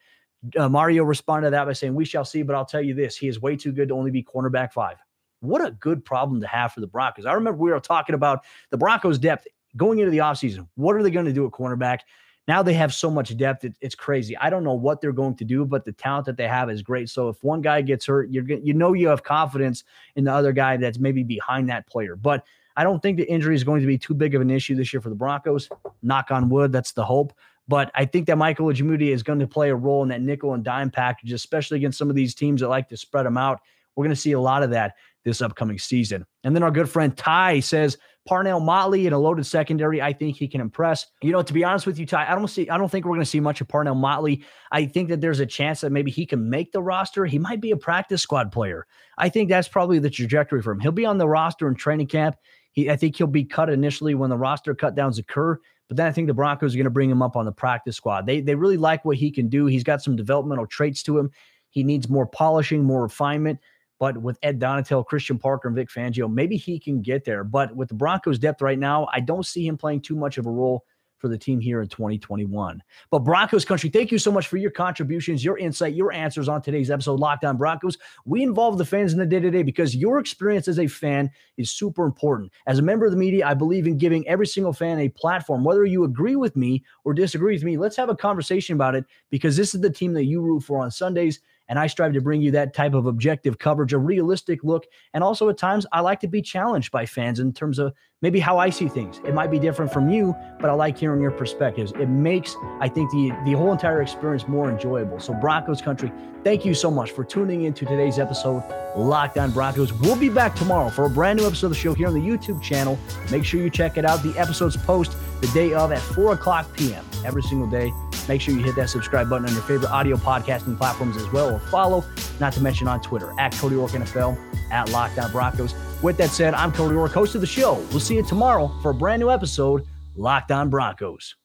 Uh, 0.57 0.67
Mario 0.67 1.03
responded 1.03 1.47
to 1.47 1.51
that 1.51 1.65
by 1.65 1.73
saying, 1.73 1.93
We 1.93 2.05
shall 2.05 2.25
see, 2.25 2.41
but 2.41 2.55
I'll 2.55 2.65
tell 2.65 2.81
you 2.81 2.95
this 2.95 3.15
he 3.15 3.27
is 3.27 3.39
way 3.39 3.55
too 3.55 3.71
good 3.71 3.89
to 3.89 3.93
only 3.93 4.09
be 4.09 4.23
cornerback 4.23 4.73
five. 4.73 4.97
What 5.41 5.65
a 5.65 5.71
good 5.71 6.05
problem 6.05 6.41
to 6.41 6.47
have 6.47 6.73
for 6.73 6.79
the 6.79 6.87
Broncos. 6.87 7.25
I 7.25 7.33
remember 7.33 7.59
we 7.59 7.71
were 7.71 7.79
talking 7.79 8.15
about 8.15 8.43
the 8.69 8.77
Broncos' 8.77 9.19
depth 9.19 9.47
going 9.75 9.99
into 9.99 10.11
the 10.11 10.19
offseason. 10.19 10.67
What 10.75 10.95
are 10.95 11.03
they 11.03 11.11
going 11.11 11.25
to 11.25 11.33
do 11.33 11.45
at 11.45 11.51
cornerback? 11.51 11.99
Now 12.47 12.63
they 12.63 12.73
have 12.73 12.93
so 12.93 13.09
much 13.11 13.35
depth, 13.37 13.65
it, 13.65 13.75
it's 13.81 13.95
crazy. 13.95 14.35
I 14.37 14.49
don't 14.49 14.63
know 14.63 14.73
what 14.73 14.99
they're 14.99 15.11
going 15.11 15.35
to 15.35 15.45
do, 15.45 15.63
but 15.63 15.85
the 15.85 15.91
talent 15.91 16.25
that 16.25 16.37
they 16.37 16.47
have 16.47 16.69
is 16.69 16.81
great. 16.81 17.09
So 17.09 17.29
if 17.29 17.43
one 17.43 17.61
guy 17.61 17.81
gets 17.81 18.05
hurt, 18.05 18.29
you're 18.31 18.43
you 18.43 18.73
know 18.73 18.93
you 18.93 19.07
have 19.09 19.23
confidence 19.23 19.83
in 20.15 20.23
the 20.23 20.33
other 20.33 20.51
guy 20.51 20.77
that's 20.77 20.99
maybe 20.99 21.23
behind 21.23 21.69
that 21.69 21.87
player. 21.87 22.15
But 22.15 22.43
I 22.75 22.83
don't 22.83 23.01
think 23.01 23.17
the 23.17 23.29
injury 23.29 23.55
is 23.55 23.63
going 23.63 23.81
to 23.81 23.87
be 23.87 23.97
too 23.97 24.13
big 24.13 24.33
of 24.33 24.41
an 24.41 24.49
issue 24.49 24.75
this 24.75 24.91
year 24.91 25.01
for 25.01 25.09
the 25.09 25.15
Broncos. 25.15 25.69
Knock 26.01 26.31
on 26.31 26.49
wood, 26.49 26.71
that's 26.71 26.93
the 26.93 27.05
hope. 27.05 27.33
But 27.67 27.91
I 27.95 28.05
think 28.05 28.27
that 28.27 28.37
Michael 28.37 28.67
Ojemudia 28.67 29.11
is 29.11 29.23
going 29.23 29.39
to 29.39 29.47
play 29.47 29.69
a 29.69 29.75
role 29.75 30.03
in 30.03 30.09
that 30.09 30.21
nickel 30.21 30.53
and 30.53 30.63
dime 30.63 30.89
package, 30.89 31.31
especially 31.31 31.77
against 31.77 31.97
some 31.97 32.09
of 32.09 32.15
these 32.15 32.33
teams 32.33 32.61
that 32.61 32.69
like 32.69 32.89
to 32.89 32.97
spread 32.97 33.25
them 33.25 33.37
out. 33.37 33.61
We're 33.95 34.03
going 34.03 34.15
to 34.15 34.21
see 34.21 34.31
a 34.31 34.39
lot 34.39 34.63
of 34.63 34.71
that 34.71 34.95
this 35.23 35.41
upcoming 35.41 35.77
season. 35.77 36.25
And 36.43 36.55
then 36.55 36.63
our 36.63 36.71
good 36.71 36.89
friend 36.89 37.15
Ty 37.15 37.59
says 37.61 37.97
Parnell 38.27 38.59
Motley 38.59 39.07
in 39.07 39.13
a 39.13 39.19
loaded 39.19 39.45
secondary. 39.45 40.01
I 40.01 40.13
think 40.13 40.37
he 40.37 40.47
can 40.47 40.61
impress. 40.61 41.07
You 41.21 41.31
know, 41.31 41.41
to 41.41 41.53
be 41.53 41.63
honest 41.63 41.87
with 41.87 41.97
you, 41.97 42.05
Ty, 42.05 42.31
I 42.31 42.35
don't 42.35 42.47
see. 42.47 42.69
I 42.69 42.77
don't 42.77 42.89
think 42.89 43.05
we're 43.05 43.11
going 43.11 43.21
to 43.21 43.25
see 43.25 43.39
much 43.39 43.61
of 43.61 43.67
Parnell 43.67 43.95
Motley. 43.95 44.43
I 44.71 44.85
think 44.85 45.09
that 45.09 45.21
there's 45.21 45.39
a 45.39 45.45
chance 45.45 45.81
that 45.81 45.91
maybe 45.91 46.11
he 46.11 46.25
can 46.25 46.49
make 46.49 46.71
the 46.71 46.81
roster. 46.81 47.25
He 47.25 47.39
might 47.39 47.61
be 47.61 47.71
a 47.71 47.77
practice 47.77 48.21
squad 48.21 48.51
player. 48.51 48.85
I 49.17 49.29
think 49.29 49.49
that's 49.49 49.67
probably 49.67 49.99
the 49.99 50.09
trajectory 50.09 50.61
for 50.61 50.71
him. 50.71 50.79
He'll 50.79 50.91
be 50.91 51.05
on 51.05 51.17
the 51.17 51.27
roster 51.27 51.67
in 51.67 51.75
training 51.75 52.07
camp. 52.07 52.35
He, 52.73 52.89
I 52.89 52.95
think 52.95 53.17
he'll 53.17 53.27
be 53.27 53.43
cut 53.43 53.69
initially 53.69 54.15
when 54.15 54.29
the 54.29 54.37
roster 54.37 54.73
cut 54.75 54.95
downs 54.95 55.17
occur. 55.17 55.59
But 55.87 55.97
then 55.97 56.07
I 56.07 56.11
think 56.11 56.27
the 56.27 56.33
Broncos 56.33 56.73
are 56.73 56.77
going 56.77 56.85
to 56.85 56.89
bring 56.89 57.09
him 57.09 57.21
up 57.21 57.35
on 57.35 57.45
the 57.45 57.51
practice 57.51 57.97
squad. 57.97 58.25
They 58.25 58.39
they 58.39 58.55
really 58.55 58.77
like 58.77 59.03
what 59.03 59.17
he 59.17 59.31
can 59.31 59.49
do. 59.49 59.65
He's 59.65 59.83
got 59.83 60.01
some 60.01 60.15
developmental 60.15 60.67
traits 60.67 61.03
to 61.03 61.17
him. 61.17 61.31
He 61.69 61.83
needs 61.83 62.07
more 62.07 62.25
polishing, 62.25 62.83
more 62.83 63.01
refinement. 63.01 63.59
But 64.01 64.17
with 64.17 64.39
Ed 64.41 64.59
Donatell, 64.59 65.05
Christian 65.05 65.37
Parker, 65.37 65.67
and 65.67 65.77
Vic 65.77 65.87
Fangio, 65.87 66.27
maybe 66.27 66.57
he 66.57 66.79
can 66.79 67.03
get 67.03 67.23
there. 67.23 67.43
But 67.43 67.75
with 67.75 67.89
the 67.89 67.93
Broncos' 67.93 68.39
depth 68.39 68.59
right 68.59 68.79
now, 68.79 69.07
I 69.13 69.19
don't 69.19 69.45
see 69.45 69.67
him 69.67 69.77
playing 69.77 70.01
too 70.01 70.15
much 70.15 70.39
of 70.39 70.47
a 70.47 70.49
role 70.49 70.85
for 71.19 71.27
the 71.27 71.37
team 71.37 71.59
here 71.59 71.83
in 71.83 71.87
2021. 71.87 72.81
But 73.11 73.19
Broncos 73.19 73.63
country, 73.63 73.91
thank 73.91 74.11
you 74.11 74.17
so 74.17 74.31
much 74.31 74.47
for 74.47 74.57
your 74.57 74.71
contributions, 74.71 75.45
your 75.45 75.59
insight, 75.59 75.93
your 75.93 76.11
answers 76.11 76.49
on 76.49 76.63
today's 76.63 76.89
episode, 76.89 77.19
Locked 77.19 77.45
On 77.45 77.57
Broncos. 77.57 77.99
We 78.25 78.41
involve 78.41 78.79
the 78.79 78.85
fans 78.85 79.13
in 79.13 79.19
the 79.19 79.25
day 79.27 79.39
to 79.39 79.51
day 79.51 79.61
because 79.61 79.95
your 79.95 80.17
experience 80.17 80.67
as 80.67 80.79
a 80.79 80.87
fan 80.87 81.29
is 81.57 81.69
super 81.69 82.03
important. 82.03 82.51
As 82.65 82.79
a 82.79 82.81
member 82.81 83.05
of 83.05 83.11
the 83.11 83.19
media, 83.19 83.45
I 83.45 83.53
believe 83.53 83.85
in 83.85 83.99
giving 83.99 84.27
every 84.27 84.47
single 84.47 84.73
fan 84.73 84.97
a 84.97 85.09
platform. 85.09 85.63
Whether 85.63 85.85
you 85.85 86.05
agree 86.05 86.35
with 86.35 86.55
me 86.55 86.83
or 87.03 87.13
disagree 87.13 87.53
with 87.53 87.63
me, 87.63 87.77
let's 87.77 87.97
have 87.97 88.09
a 88.09 88.15
conversation 88.15 88.73
about 88.73 88.95
it 88.95 89.05
because 89.29 89.55
this 89.55 89.75
is 89.75 89.81
the 89.81 89.91
team 89.91 90.13
that 90.13 90.25
you 90.25 90.41
root 90.41 90.61
for 90.61 90.81
on 90.81 90.89
Sundays. 90.89 91.39
And 91.71 91.79
I 91.79 91.87
strive 91.87 92.11
to 92.13 92.21
bring 92.21 92.41
you 92.41 92.51
that 92.51 92.73
type 92.73 92.93
of 92.93 93.05
objective 93.05 93.57
coverage, 93.57 93.93
a 93.93 93.97
realistic 93.97 94.61
look. 94.61 94.85
And 95.13 95.23
also 95.23 95.47
at 95.47 95.57
times, 95.57 95.85
I 95.93 96.01
like 96.01 96.19
to 96.19 96.27
be 96.27 96.41
challenged 96.41 96.91
by 96.91 97.05
fans 97.05 97.39
in 97.39 97.53
terms 97.53 97.79
of 97.79 97.93
maybe 98.21 98.39
how 98.39 98.57
I 98.57 98.69
see 98.69 98.87
things. 98.87 99.19
It 99.25 99.33
might 99.33 99.49
be 99.49 99.57
different 99.57 99.91
from 99.91 100.09
you, 100.09 100.35
but 100.59 100.69
I 100.69 100.73
like 100.73 100.97
hearing 100.97 101.21
your 101.21 101.31
perspectives. 101.31 101.91
It 101.93 102.07
makes, 102.07 102.55
I 102.79 102.87
think, 102.87 103.09
the, 103.11 103.31
the 103.45 103.53
whole 103.53 103.71
entire 103.71 104.01
experience 104.01 104.47
more 104.47 104.69
enjoyable. 104.69 105.19
So, 105.19 105.33
Broncos 105.33 105.81
country, 105.81 106.11
thank 106.43 106.63
you 106.63 106.73
so 106.73 106.91
much 106.91 107.11
for 107.11 107.23
tuning 107.23 107.63
into 107.63 107.85
today's 107.85 108.19
episode, 108.19 108.63
Locked 108.95 109.37
On 109.37 109.51
Broncos. 109.51 109.91
We'll 109.93 110.15
be 110.15 110.29
back 110.29 110.55
tomorrow 110.55 110.89
for 110.89 111.05
a 111.05 111.09
brand 111.09 111.39
new 111.39 111.47
episode 111.47 111.67
of 111.67 111.73
the 111.73 111.79
show 111.79 111.93
here 111.93 112.07
on 112.07 112.13
the 112.13 112.21
YouTube 112.21 112.61
channel. 112.61 112.97
Make 113.31 113.43
sure 113.43 113.59
you 113.59 113.69
check 113.69 113.97
it 113.97 114.05
out. 114.05 114.21
The 114.21 114.37
episodes 114.37 114.77
post 114.77 115.17
the 115.41 115.47
day 115.47 115.73
of 115.73 115.91
at 115.91 115.99
4 115.99 116.33
o'clock 116.33 116.67
p.m. 116.77 117.03
every 117.25 117.41
single 117.41 117.67
day. 117.67 117.91
Make 118.29 118.39
sure 118.39 118.53
you 118.53 118.63
hit 118.63 118.75
that 118.75 118.89
subscribe 118.89 119.31
button 119.31 119.47
on 119.47 119.53
your 119.53 119.63
favorite 119.63 119.89
audio 119.89 120.15
podcasting 120.15 120.77
platforms 120.77 121.17
as 121.17 121.29
well, 121.31 121.55
or 121.55 121.59
follow, 121.59 122.05
not 122.39 122.53
to 122.53 122.61
mention 122.61 122.87
on 122.87 123.01
Twitter, 123.01 123.33
at 123.39 123.51
Cody 123.53 123.75
Roark 123.75 123.89
NFL, 123.89 124.37
at 124.71 124.87
Lockdown 124.89 125.25
On 125.25 125.31
Broncos. 125.31 125.73
With 126.01 126.17
that 126.17 126.31
said, 126.31 126.55
I'm 126.55 126.71
Cody 126.71 126.95
Roark, 126.95 127.11
host 127.11 127.35
of 127.35 127.41
the 127.41 127.47
show. 127.47 127.75
We'll 127.91 127.99
see 127.99 128.15
you 128.15 128.23
tomorrow 128.23 128.71
for 128.81 128.89
a 128.89 128.93
brand 128.93 129.19
new 129.19 129.29
episode, 129.29 129.85
Locked 130.15 130.51
On 130.51 130.69
Broncos. 130.69 131.35